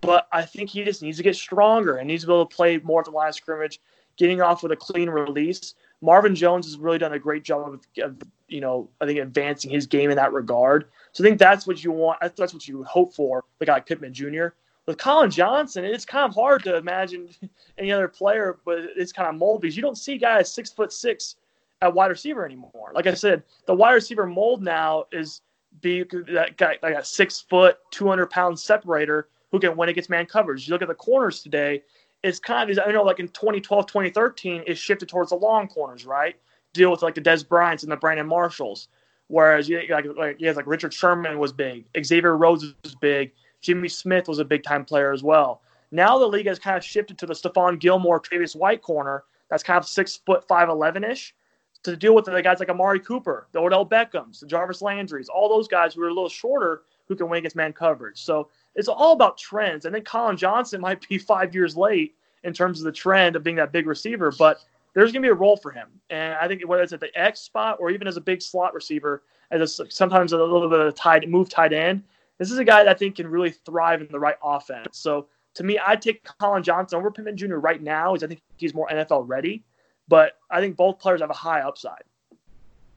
But 0.00 0.28
I 0.32 0.42
think 0.42 0.70
he 0.70 0.84
just 0.84 1.02
needs 1.02 1.16
to 1.16 1.22
get 1.22 1.36
stronger 1.36 1.96
and 1.96 2.06
needs 2.06 2.22
to 2.22 2.28
be 2.28 2.32
able 2.32 2.46
to 2.46 2.54
play 2.54 2.78
more 2.78 3.00
at 3.00 3.06
the 3.06 3.10
line 3.10 3.28
of 3.28 3.34
scrimmage, 3.34 3.80
getting 4.16 4.40
off 4.40 4.62
with 4.62 4.72
a 4.72 4.76
clean 4.76 5.10
release. 5.10 5.74
Marvin 6.00 6.34
Jones 6.34 6.66
has 6.66 6.78
really 6.78 6.98
done 6.98 7.14
a 7.14 7.18
great 7.18 7.42
job 7.42 7.74
of, 7.74 8.04
of, 8.04 8.16
you 8.46 8.60
know, 8.60 8.88
I 9.00 9.06
think 9.06 9.18
advancing 9.18 9.70
his 9.70 9.86
game 9.86 10.10
in 10.10 10.16
that 10.16 10.32
regard. 10.32 10.86
So 11.12 11.24
I 11.24 11.26
think 11.26 11.38
that's 11.38 11.66
what 11.66 11.82
you 11.82 11.90
want. 11.90 12.20
That's 12.20 12.54
what 12.54 12.68
you 12.68 12.84
hope 12.84 13.14
for, 13.14 13.44
the 13.58 13.66
guy 13.66 13.80
Pittman 13.80 14.14
Jr 14.14 14.48
with 14.88 14.96
Collin 14.96 15.30
Johnson, 15.30 15.84
it's 15.84 16.06
kind 16.06 16.24
of 16.24 16.34
hard 16.34 16.64
to 16.64 16.76
imagine 16.76 17.28
any 17.78 17.92
other 17.92 18.08
player, 18.08 18.58
but 18.64 18.78
it's 18.96 19.12
kind 19.12 19.28
of 19.28 19.36
mold 19.36 19.60
because 19.60 19.76
you 19.76 19.82
don't 19.82 19.98
see 19.98 20.16
guys 20.16 20.50
six 20.50 20.72
foot 20.72 20.92
six 20.92 21.36
at 21.82 21.92
wide 21.92 22.06
receiver 22.06 22.44
anymore. 22.44 22.90
Like 22.94 23.06
I 23.06 23.12
said, 23.12 23.42
the 23.66 23.74
wide 23.74 23.92
receiver 23.92 24.26
mold 24.26 24.62
now 24.62 25.04
is 25.12 25.42
be 25.82 26.04
that 26.32 26.56
guy 26.56 26.78
like 26.82 26.94
a 26.94 27.04
six 27.04 27.38
foot, 27.38 27.76
two 27.90 28.08
hundred 28.08 28.30
pound 28.30 28.58
separator 28.58 29.28
who 29.52 29.58
can 29.58 29.76
win 29.76 29.88
against 29.88 30.10
man 30.10 30.26
coverage. 30.26 30.66
You 30.66 30.72
look 30.72 30.82
at 30.82 30.88
the 30.88 30.94
corners 30.94 31.42
today, 31.42 31.82
it's 32.22 32.38
kind 32.38 32.70
of 32.70 32.78
I 32.84 32.90
know 32.90 33.02
like 33.02 33.20
in 33.20 33.28
2012, 33.28 33.86
2013, 33.86 34.64
it 34.66 34.76
shifted 34.76 35.08
towards 35.08 35.30
the 35.30 35.36
long 35.36 35.68
corners, 35.68 36.04
right? 36.04 36.36
Deal 36.72 36.90
with 36.90 37.02
like 37.02 37.14
the 37.14 37.20
Dez 37.20 37.46
Bryants 37.46 37.82
and 37.82 37.92
the 37.92 37.96
Brandon 37.96 38.26
Marshalls. 38.26 38.88
Whereas 39.28 39.68
you 39.68 39.82
like 39.90 40.06
like 40.16 40.36
yeah, 40.38 40.52
like 40.52 40.66
Richard 40.66 40.92
Sherman 40.92 41.38
was 41.38 41.52
big, 41.52 41.84
Xavier 42.02 42.36
Rhodes 42.36 42.74
was 42.82 42.94
big. 42.94 43.32
Jimmy 43.60 43.88
Smith 43.88 44.28
was 44.28 44.38
a 44.38 44.44
big 44.44 44.62
time 44.62 44.84
player 44.84 45.12
as 45.12 45.22
well. 45.22 45.62
Now 45.90 46.18
the 46.18 46.26
league 46.26 46.46
has 46.46 46.58
kind 46.58 46.76
of 46.76 46.84
shifted 46.84 47.18
to 47.18 47.26
the 47.26 47.34
Stephon 47.34 47.78
Gilmore, 47.78 48.20
Tre'Davious 48.20 48.54
White 48.54 48.82
corner. 48.82 49.24
That's 49.50 49.62
kind 49.62 49.78
of 49.78 49.86
six 49.86 50.16
foot 50.16 50.46
five 50.46 50.68
eleven 50.68 51.04
ish 51.04 51.34
to 51.82 51.96
deal 51.96 52.14
with 52.14 52.24
the 52.24 52.42
guys 52.42 52.58
like 52.58 52.68
Amari 52.68 53.00
Cooper, 53.00 53.48
the 53.52 53.60
Odell 53.60 53.86
Beckhams, 53.86 54.40
the 54.40 54.46
Jarvis 54.46 54.82
Landrys, 54.82 55.26
all 55.32 55.48
those 55.48 55.68
guys 55.68 55.94
who 55.94 56.02
are 56.02 56.08
a 56.08 56.14
little 56.14 56.28
shorter 56.28 56.82
who 57.06 57.16
can 57.16 57.28
win 57.28 57.38
against 57.38 57.56
man 57.56 57.72
coverage. 57.72 58.22
So 58.22 58.48
it's 58.78 58.88
all 58.88 59.12
about 59.12 59.36
trends. 59.36 59.84
I 59.84 59.90
think 59.90 60.04
Collin 60.04 60.36
Johnson 60.36 60.80
might 60.80 61.06
be 61.08 61.18
five 61.18 61.54
years 61.54 61.76
late 61.76 62.14
in 62.44 62.52
terms 62.52 62.78
of 62.78 62.84
the 62.84 62.92
trend 62.92 63.36
of 63.36 63.42
being 63.42 63.56
that 63.56 63.72
big 63.72 63.86
receiver, 63.86 64.32
but 64.38 64.60
there's 64.94 65.12
going 65.12 65.22
to 65.22 65.26
be 65.26 65.30
a 65.30 65.34
role 65.34 65.56
for 65.56 65.70
him. 65.70 65.88
And 66.08 66.34
I 66.34 66.48
think 66.48 66.66
whether 66.66 66.82
it's 66.82 66.92
at 66.92 67.00
the 67.00 67.10
X 67.18 67.40
spot 67.40 67.78
or 67.80 67.90
even 67.90 68.06
as 68.06 68.16
a 68.16 68.20
big 68.20 68.40
slot 68.40 68.72
receiver, 68.72 69.24
as 69.50 69.80
a, 69.80 69.90
sometimes 69.90 70.32
a 70.32 70.38
little 70.38 70.68
bit 70.68 70.78
of 70.78 70.86
a 70.86 70.92
tight 70.92 71.28
move 71.28 71.48
tight 71.48 71.72
end, 71.72 72.04
this 72.38 72.50
is 72.52 72.58
a 72.58 72.64
guy 72.64 72.84
that 72.84 72.90
I 72.90 72.94
think 72.94 73.16
can 73.16 73.26
really 73.26 73.50
thrive 73.50 74.00
in 74.00 74.08
the 74.10 74.20
right 74.20 74.36
offense. 74.42 74.98
So 74.98 75.26
to 75.54 75.64
me, 75.64 75.78
I'd 75.78 76.00
take 76.00 76.22
Collin 76.38 76.62
Johnson 76.62 76.98
over 76.98 77.10
Pittman 77.10 77.36
Jr. 77.36 77.56
right 77.56 77.82
now, 77.82 78.12
because 78.12 78.22
I 78.22 78.28
think 78.28 78.40
he's 78.56 78.74
more 78.74 78.88
NFL 78.88 79.24
ready. 79.26 79.64
But 80.06 80.34
I 80.50 80.60
think 80.60 80.76
both 80.76 81.00
players 81.00 81.20
have 81.20 81.30
a 81.30 81.34
high 81.34 81.60
upside. 81.60 82.04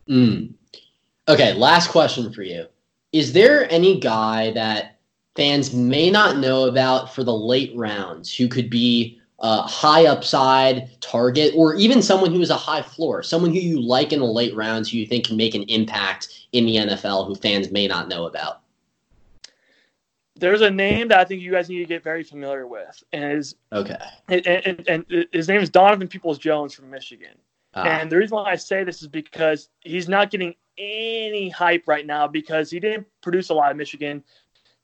Mm. 0.07 0.53
Okay, 1.27 1.53
last 1.53 1.89
question 1.89 2.31
for 2.31 2.43
you. 2.43 2.67
Is 3.11 3.33
there 3.33 3.69
any 3.71 3.99
guy 3.99 4.51
that 4.51 5.00
fans 5.35 5.73
may 5.73 6.09
not 6.09 6.37
know 6.37 6.65
about 6.65 7.13
for 7.13 7.23
the 7.23 7.33
late 7.33 7.71
rounds 7.75 8.35
who 8.35 8.47
could 8.47 8.69
be 8.69 9.19
a 9.39 9.61
high 9.63 10.05
upside 10.05 11.01
target 11.01 11.53
or 11.55 11.75
even 11.75 12.01
someone 12.01 12.31
who 12.31 12.41
is 12.41 12.51
a 12.51 12.55
high 12.55 12.81
floor, 12.81 13.23
someone 13.23 13.51
who 13.51 13.59
you 13.59 13.81
like 13.81 14.13
in 14.13 14.19
the 14.19 14.25
late 14.25 14.55
rounds 14.55 14.91
who 14.91 14.97
you 14.97 15.07
think 15.07 15.25
can 15.25 15.37
make 15.37 15.55
an 15.55 15.63
impact 15.63 16.47
in 16.51 16.65
the 16.65 16.75
NFL 16.75 17.27
who 17.27 17.35
fans 17.35 17.71
may 17.71 17.87
not 17.87 18.07
know 18.07 18.25
about? 18.25 18.61
there's 20.41 20.61
a 20.61 20.71
name 20.71 21.07
that 21.07 21.19
I 21.19 21.23
think 21.23 21.41
you 21.41 21.51
guys 21.51 21.69
need 21.69 21.79
to 21.79 21.85
get 21.85 22.03
very 22.03 22.23
familiar 22.23 22.67
with, 22.67 23.01
and 23.13 23.37
is 23.37 23.55
okay. 23.71 23.95
And, 24.27 24.45
and, 24.47 24.89
and 24.89 25.27
his 25.31 25.47
name 25.47 25.61
is 25.61 25.69
Donovan 25.69 26.07
Peoples 26.07 26.39
Jones 26.39 26.73
from 26.73 26.89
Michigan. 26.89 27.35
Ah. 27.75 27.83
And 27.83 28.11
the 28.11 28.17
reason 28.17 28.35
why 28.35 28.51
I 28.51 28.55
say 28.55 28.83
this 28.83 29.01
is 29.01 29.07
because 29.07 29.69
he's 29.81 30.09
not 30.09 30.31
getting 30.31 30.55
any 30.77 31.47
hype 31.49 31.87
right 31.87 32.05
now 32.05 32.27
because 32.27 32.71
he 32.71 32.79
didn't 32.79 33.07
produce 33.21 33.49
a 33.49 33.53
lot 33.53 33.71
of 33.71 33.77
Michigan, 33.77 34.23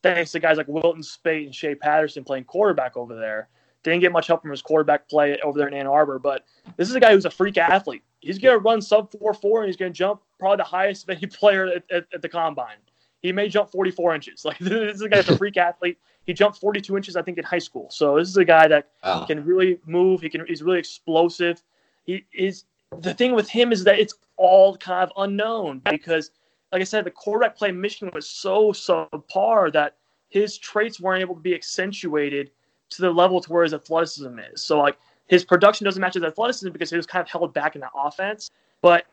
thanks 0.03 0.31
to 0.31 0.39
guys 0.39 0.57
like 0.57 0.67
Wilton 0.67 1.03
Speight 1.03 1.45
and 1.45 1.55
Shea 1.55 1.75
Patterson 1.75 2.23
playing 2.23 2.45
quarterback 2.45 2.97
over 2.97 3.15
there. 3.15 3.49
Didn't 3.83 4.01
get 4.01 4.11
much 4.11 4.27
help 4.27 4.41
from 4.41 4.51
his 4.51 4.61
quarterback 4.61 5.07
play 5.07 5.39
over 5.43 5.57
there 5.57 5.67
in 5.67 5.73
Ann 5.73 5.87
Arbor, 5.87 6.19
but 6.19 6.43
this 6.75 6.89
is 6.89 6.95
a 6.95 6.99
guy 6.99 7.13
who's 7.13 7.25
a 7.25 7.29
freak 7.29 7.57
athlete. 7.57 8.03
He's 8.19 8.39
going 8.39 8.57
to 8.57 8.59
run 8.59 8.81
sub 8.81 9.11
4 9.11 9.33
4 9.33 9.61
and 9.61 9.67
he's 9.67 9.77
going 9.77 9.93
to 9.93 9.97
jump 9.97 10.21
probably 10.39 10.57
the 10.57 10.63
highest 10.63 11.03
of 11.03 11.09
any 11.15 11.27
player 11.27 11.67
at, 11.67 11.83
at, 11.91 12.05
at 12.13 12.21
the 12.21 12.29
combine. 12.29 12.77
He 13.21 13.31
may 13.31 13.49
jump 13.49 13.71
44 13.71 14.15
inches. 14.15 14.45
Like 14.45 14.59
this 14.59 14.95
is 14.95 15.01
a 15.01 15.09
guy 15.09 15.17
that's 15.17 15.29
a 15.29 15.37
freak 15.37 15.57
athlete. 15.57 15.97
He 16.25 16.33
jumped 16.33 16.59
42 16.59 16.97
inches, 16.97 17.15
I 17.15 17.21
think, 17.21 17.37
in 17.37 17.45
high 17.45 17.57
school. 17.57 17.87
So 17.89 18.17
this 18.17 18.27
is 18.27 18.37
a 18.37 18.45
guy 18.45 18.67
that 18.67 18.89
wow. 19.03 19.25
can 19.25 19.45
really 19.45 19.79
move. 19.85 20.21
He 20.21 20.29
can. 20.29 20.45
He's 20.45 20.61
really 20.61 20.79
explosive. 20.79 21.63
He 22.03 22.25
is. 22.33 22.65
The 23.01 23.13
thing 23.13 23.33
with 23.33 23.49
him 23.49 23.71
is 23.71 23.83
that 23.85 23.99
it's 23.99 24.13
all 24.35 24.77
kind 24.77 25.03
of 25.03 25.11
unknown 25.17 25.81
because, 25.89 26.31
like 26.71 26.81
I 26.81 26.85
said, 26.85 27.05
the 27.05 27.11
quarterback 27.11 27.55
play 27.55 27.69
in 27.69 27.79
Michigan 27.79 28.11
was 28.13 28.29
so 28.29 28.71
subpar 28.71 29.71
that 29.73 29.95
his 30.29 30.57
traits 30.57 30.99
weren't 30.99 31.21
able 31.21 31.35
to 31.35 31.41
be 31.41 31.55
accentuated 31.55 32.51
to 32.89 33.01
the 33.01 33.11
level 33.11 33.41
to 33.41 33.51
where 33.51 33.63
his 33.63 33.73
athleticism 33.73 34.39
is. 34.53 34.61
So 34.61 34.79
like 34.79 34.97
his 35.27 35.45
production 35.45 35.85
doesn't 35.85 36.01
match 36.01 36.15
his 36.15 36.23
athleticism 36.23 36.71
because 36.71 36.89
he 36.89 36.97
was 36.97 37.05
kind 37.05 37.21
of 37.21 37.29
held 37.29 37.53
back 37.53 37.75
in 37.75 37.81
that 37.81 37.91
offense. 37.95 38.51
But 38.81 39.05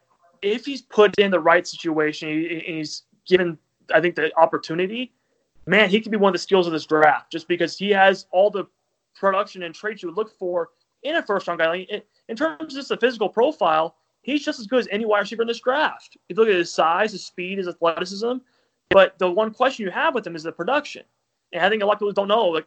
if 0.43 0.65
he's 0.65 0.83
put 0.83 1.19
in 1.19 1.31
the 1.31 1.41
right 1.41 1.67
situation 1.67 2.29
and 2.29 2.63
he's 2.63 3.03
given, 3.27 3.59
I 3.93 4.01
think, 4.01 4.15
the 4.15 4.37
opportunity, 4.37 5.13
man, 5.67 5.89
he 5.89 6.01
could 6.01 6.13
be 6.13 6.19
one 6.19 6.31
of 6.31 6.35
the 6.35 6.39
steals 6.39 6.67
of 6.67 6.73
this 6.73 6.87
draft 6.87 7.33
just 7.33 7.49
because 7.49 7.79
he 7.79 7.91
has 7.91 8.27
all 8.33 8.51
the 8.51 8.65
production 9.15 9.63
and 9.63 9.75
traits 9.75 10.03
you 10.03 10.09
would 10.09 10.17
look 10.17 10.37
for 10.39 10.71
in 11.03 11.17
a 11.17 11.23
first 11.23 11.47
round 11.47 11.61
guy. 11.61 11.69
Like, 11.69 12.07
in 12.29 12.37
terms 12.37 12.61
of 12.61 12.69
just 12.69 12.89
the 12.89 12.97
physical 12.97 13.29
profile, 13.29 13.97
he's 14.25 14.45
just 14.45 14.59
as 14.59 14.67
good 14.67 14.81
as 14.81 14.89
any 14.91 15.05
wide 15.05 15.21
receiver 15.21 15.43
in 15.43 15.49
this 15.49 15.61
draft. 15.61 16.17
If 16.29 16.37
you 16.37 16.43
look 16.43 16.49
at 16.49 16.57
his 16.57 16.73
size, 16.73 17.13
his 17.13 17.25
speed, 17.25 17.59
his 17.59 17.69
athleticism, 17.69 18.39
but 18.91 19.19
the 19.19 19.31
one 19.31 19.53
question 19.53 19.85
you 19.85 19.91
have 19.93 20.15
with 20.15 20.27
him 20.27 20.35
is 20.35 20.43
the 20.43 20.53
production. 20.53 21.05
And 21.53 21.65
I 21.65 21.69
think 21.69 21.83
a 21.83 21.87
lot 21.87 21.95
of 21.95 21.99
people 22.01 22.13
don't 22.13 22.29
know 22.29 22.47
like, 22.47 22.67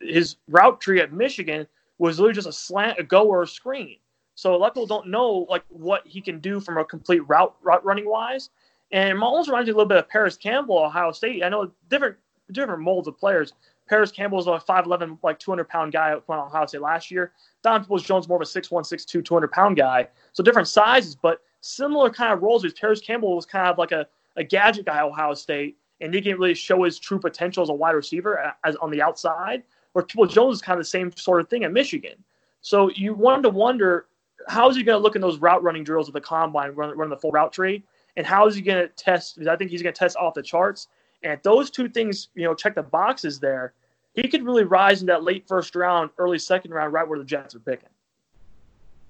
his 0.00 0.36
route 0.48 0.80
tree 0.80 1.00
at 1.00 1.12
Michigan 1.12 1.66
was 1.98 2.18
literally 2.18 2.34
just 2.34 2.48
a 2.48 2.52
slant, 2.52 2.98
a 2.98 3.02
go, 3.02 3.26
or 3.26 3.42
a 3.42 3.46
screen. 3.46 3.96
So 4.34 4.54
a 4.54 4.56
lot 4.56 4.68
of 4.68 4.74
people 4.74 4.86
don't 4.86 5.08
know 5.08 5.46
like 5.48 5.64
what 5.68 6.06
he 6.06 6.20
can 6.20 6.38
do 6.38 6.60
from 6.60 6.78
a 6.78 6.84
complete 6.84 7.26
route 7.28 7.56
route 7.62 7.84
running 7.84 8.08
wise. 8.08 8.50
And 8.92 9.10
it 9.10 9.22
almost 9.22 9.48
reminds 9.48 9.66
me 9.66 9.72
a 9.72 9.76
little 9.76 9.88
bit 9.88 9.98
of 9.98 10.08
Parris 10.08 10.36
Campbell, 10.36 10.78
Ohio 10.78 11.12
State. 11.12 11.42
I 11.42 11.48
know 11.48 11.70
different 11.88 12.16
different 12.52 12.82
molds 12.82 13.08
of 13.08 13.18
players. 13.18 13.52
Parris 13.88 14.10
Campbell 14.10 14.36
was 14.36 14.46
a 14.46 14.50
5'11, 14.50 15.18
like 15.22 15.38
200 15.38 15.68
pound 15.68 15.92
guy 15.92 16.12
at 16.12 16.22
Ohio 16.28 16.66
State 16.66 16.80
last 16.80 17.10
year. 17.10 17.32
Don 17.62 17.80
Peoples 17.80 18.02
Jones 18.02 18.28
more 18.28 18.36
of 18.36 18.42
a 18.42 18.44
6'1, 18.44 18.70
6'2, 18.70 19.24
200 19.24 19.50
pound 19.50 19.76
guy. 19.76 20.08
So 20.32 20.42
different 20.42 20.68
sizes, 20.68 21.16
but 21.16 21.40
similar 21.60 22.10
kind 22.10 22.32
of 22.32 22.42
roles. 22.42 22.62
Because 22.62 22.78
Parris 22.78 23.00
Campbell 23.00 23.34
was 23.34 23.46
kind 23.46 23.66
of 23.66 23.78
like 23.78 23.92
a, 23.92 24.06
a 24.36 24.44
gadget 24.44 24.86
guy 24.86 24.98
at 24.98 25.04
Ohio 25.04 25.34
State, 25.34 25.76
and 26.00 26.14
he 26.14 26.20
didn't 26.20 26.38
really 26.38 26.54
show 26.54 26.84
his 26.84 26.98
true 26.98 27.18
potential 27.18 27.62
as 27.62 27.68
a 27.68 27.74
wide 27.74 27.92
receiver 27.92 28.54
as 28.64 28.76
on 28.76 28.90
the 28.90 29.02
outside. 29.02 29.62
Where 29.92 30.04
Peoples 30.04 30.34
Jones 30.34 30.56
is 30.56 30.62
kind 30.62 30.78
of 30.78 30.84
the 30.84 30.90
same 30.90 31.10
sort 31.16 31.40
of 31.40 31.48
thing 31.48 31.64
at 31.64 31.72
Michigan. 31.72 32.22
So 32.60 32.90
you 32.90 33.14
wanted 33.14 33.42
to 33.42 33.50
wonder 33.50 34.06
how 34.46 34.68
is 34.68 34.76
he 34.76 34.82
going 34.82 34.98
to 34.98 35.02
look 35.02 35.16
in 35.16 35.22
those 35.22 35.38
route 35.38 35.62
running 35.62 35.84
drills 35.84 36.08
at 36.08 36.14
the 36.14 36.20
combine, 36.20 36.72
running 36.72 36.96
run 36.96 37.08
the 37.08 37.16
full 37.16 37.30
route 37.30 37.52
tree, 37.52 37.82
and 38.16 38.26
how 38.26 38.46
is 38.46 38.54
he 38.54 38.62
going 38.62 38.86
to 38.86 38.88
test? 38.94 39.36
Because 39.36 39.48
I 39.48 39.56
think 39.56 39.70
he's 39.70 39.82
going 39.82 39.94
to 39.94 39.98
test 39.98 40.16
off 40.16 40.34
the 40.34 40.42
charts. 40.42 40.88
And 41.22 41.32
if 41.32 41.42
those 41.42 41.70
two 41.70 41.88
things, 41.88 42.28
you 42.34 42.44
know, 42.44 42.54
check 42.54 42.74
the 42.74 42.82
boxes 42.82 43.40
there, 43.40 43.74
he 44.20 44.28
could 44.28 44.44
really 44.44 44.64
rise 44.64 45.00
in 45.00 45.06
that 45.06 45.22
late 45.22 45.46
first 45.46 45.74
round, 45.74 46.10
early 46.18 46.38
second 46.38 46.72
round, 46.72 46.92
right 46.92 47.06
where 47.06 47.18
the 47.18 47.24
Jets 47.24 47.54
are 47.54 47.60
picking. 47.60 47.88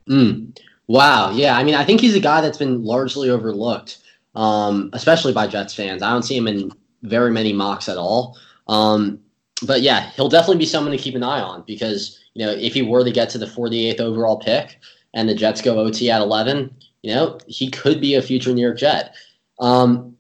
Mm. 0.09 0.59
Wow. 0.87 1.31
Yeah. 1.31 1.57
I 1.57 1.65
mean, 1.65 1.75
I 1.75 1.85
think 1.85 2.01
he's 2.01 2.15
a 2.15 2.21
guy 2.21 2.41
that's 2.41 2.59
been 2.59 2.85
largely 2.85 3.31
overlooked, 3.31 3.99
um, 4.35 4.91
especially 4.93 5.33
by 5.33 5.47
Jets 5.47 5.75
fans. 5.75 6.03
I 6.03 6.11
don't 6.11 6.23
see 6.23 6.37
him 6.37 6.47
in 6.47 6.73
very 7.03 7.31
many 7.31 7.53
mocks 7.53 7.89
at 7.89 7.97
all. 7.97 8.37
Um, 8.69 9.21
but 9.67 9.83
yeah, 9.83 10.11
he'll 10.11 10.29
definitely 10.29 10.59
be 10.59 10.67
someone 10.67 10.93
to 10.93 11.03
keep 11.03 11.15
an 11.15 11.23
eye 11.23 11.41
on 11.41 11.65
because, 11.67 12.19
you 12.35 12.45
know, 12.45 12.53
if 12.53 12.75
he 12.75 12.83
were 12.83 13.05
to 13.05 13.11
get 13.11 13.29
to 13.31 13.39
the 13.39 13.47
48th 13.47 14.01
overall 14.01 14.39
pick 14.39 14.79
and 15.15 15.29
the 15.29 15.35
Jets 15.35 15.63
go 15.63 15.79
OT 15.79 16.11
at 16.11 16.21
11, 16.21 16.75
you 17.03 17.15
know, 17.15 17.39
he 17.47 17.71
could 17.71 18.01
be 18.01 18.15
a 18.15 18.23
future 18.23 18.53
New 18.53 18.63
York 18.63 18.79
Jet. 18.79 19.15
Um, 19.59 20.17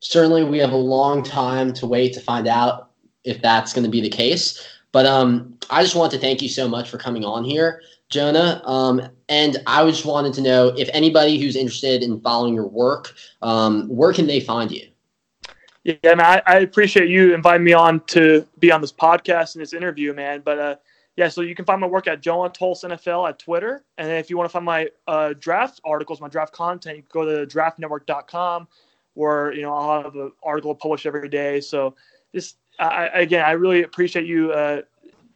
certainly, 0.00 0.44
we 0.44 0.58
have 0.58 0.72
a 0.72 0.76
long 0.76 1.22
time 1.22 1.72
to 1.74 1.86
wait 1.86 2.12
to 2.14 2.20
find 2.20 2.46
out 2.46 2.90
if 3.24 3.40
that's 3.42 3.72
going 3.72 3.84
to 3.84 3.90
be 3.90 4.00
the 4.00 4.08
case. 4.08 4.66
But 4.92 5.06
um, 5.06 5.58
I 5.70 5.82
just 5.82 5.96
want 5.96 6.12
to 6.12 6.18
thank 6.18 6.40
you 6.40 6.48
so 6.48 6.68
much 6.68 6.88
for 6.88 6.98
coming 6.98 7.24
on 7.24 7.44
here, 7.44 7.82
Jonah. 8.10 8.62
Um, 8.64 9.02
and 9.28 9.56
I 9.66 9.84
just 9.90 10.04
wanted 10.04 10.32
to 10.34 10.40
know 10.40 10.68
if 10.76 10.88
anybody 10.92 11.40
who's 11.40 11.56
interested 11.56 12.02
in 12.02 12.20
following 12.20 12.54
your 12.54 12.68
work, 12.68 13.14
um, 13.42 13.88
where 13.88 14.12
can 14.12 14.26
they 14.26 14.38
find 14.38 14.70
you? 14.70 14.86
Yeah, 15.82 15.96
man, 16.04 16.20
I, 16.22 16.42
I, 16.46 16.58
appreciate 16.60 17.10
you 17.10 17.34
inviting 17.34 17.62
me 17.62 17.74
on 17.74 18.00
to 18.06 18.46
be 18.58 18.72
on 18.72 18.80
this 18.80 18.92
podcast 18.92 19.54
and 19.54 19.62
this 19.62 19.74
interview, 19.74 20.14
man. 20.14 20.40
But 20.42 20.58
uh, 20.58 20.76
yeah, 21.16 21.28
so 21.28 21.42
you 21.42 21.54
can 21.54 21.64
find 21.64 21.80
my 21.80 21.86
work 21.86 22.06
at 22.06 22.20
Jonah 22.20 22.50
NFL 22.50 23.28
at 23.28 23.38
Twitter. 23.38 23.84
And 23.98 24.10
if 24.10 24.30
you 24.30 24.36
want 24.38 24.48
to 24.48 24.52
find 24.52 24.64
my 24.64 24.88
uh, 25.06 25.34
draft 25.38 25.80
articles, 25.84 26.20
my 26.20 26.28
draft 26.28 26.54
content, 26.54 26.96
you 26.96 27.02
can 27.02 27.10
go 27.12 27.24
to 27.24 27.46
draftnetwork.com 27.46 28.66
where, 29.12 29.52
you 29.52 29.62
know, 29.62 29.74
I'll 29.74 30.02
have 30.02 30.14
an 30.14 30.32
article 30.42 30.74
published 30.74 31.06
every 31.06 31.28
day. 31.28 31.60
So 31.60 31.94
just 32.34 32.56
I, 32.78 33.06
again, 33.06 33.44
I 33.44 33.52
really 33.52 33.82
appreciate 33.82 34.26
you 34.26 34.52
uh, 34.52 34.82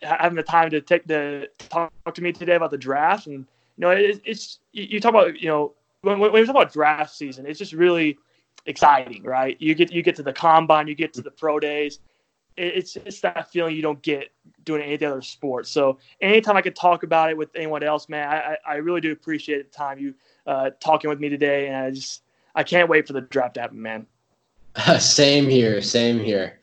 having 0.02 0.36
the 0.36 0.42
time 0.42 0.70
to 0.70 0.80
take 0.80 1.06
the 1.06 1.48
talk 1.68 1.92
to 2.14 2.22
me 2.22 2.32
today 2.32 2.54
about 2.54 2.70
the 2.70 2.78
draft. 2.78 3.26
And 3.26 3.34
you 3.34 3.46
know, 3.78 3.90
it, 3.90 4.20
it's 4.24 4.58
you 4.72 5.00
talk 5.00 5.10
about 5.10 5.40
you 5.40 5.48
know 5.48 5.74
when, 6.02 6.18
when 6.18 6.32
we 6.32 6.40
talk 6.44 6.50
about 6.50 6.72
draft 6.72 7.14
season, 7.14 7.46
it's 7.46 7.58
just 7.58 7.72
really 7.72 8.18
exciting, 8.66 9.22
right? 9.22 9.56
You 9.60 9.74
get 9.74 9.92
you 9.92 10.02
get 10.02 10.16
to 10.16 10.22
the 10.22 10.32
combine, 10.32 10.88
you 10.88 10.94
get 10.94 11.12
to 11.14 11.22
the 11.22 11.30
pro 11.30 11.58
days. 11.58 12.00
it's 12.56 12.96
it's 12.96 13.20
that 13.20 13.50
feeling 13.50 13.76
you 13.76 13.82
don't 13.82 14.02
get 14.02 14.30
doing 14.64 14.82
any 14.82 15.04
other 15.04 15.22
sport. 15.22 15.66
So 15.66 15.98
anytime 16.20 16.56
I 16.56 16.62
could 16.62 16.76
talk 16.76 17.02
about 17.02 17.30
it 17.30 17.36
with 17.36 17.50
anyone 17.54 17.82
else, 17.82 18.08
man, 18.08 18.28
I, 18.28 18.56
I 18.66 18.74
really 18.76 19.00
do 19.00 19.12
appreciate 19.12 19.70
the 19.70 19.76
time 19.76 19.98
you 19.98 20.14
uh, 20.46 20.70
talking 20.80 21.08
with 21.10 21.20
me 21.20 21.28
today, 21.28 21.68
and 21.68 21.76
I 21.76 21.90
just 21.90 22.22
I 22.54 22.62
can't 22.62 22.88
wait 22.88 23.06
for 23.06 23.12
the 23.12 23.22
draft 23.22 23.54
to 23.54 23.60
happen, 23.60 23.80
man. 23.80 24.06
same 24.98 25.48
here, 25.48 25.80
same 25.82 26.18
here. 26.18 26.57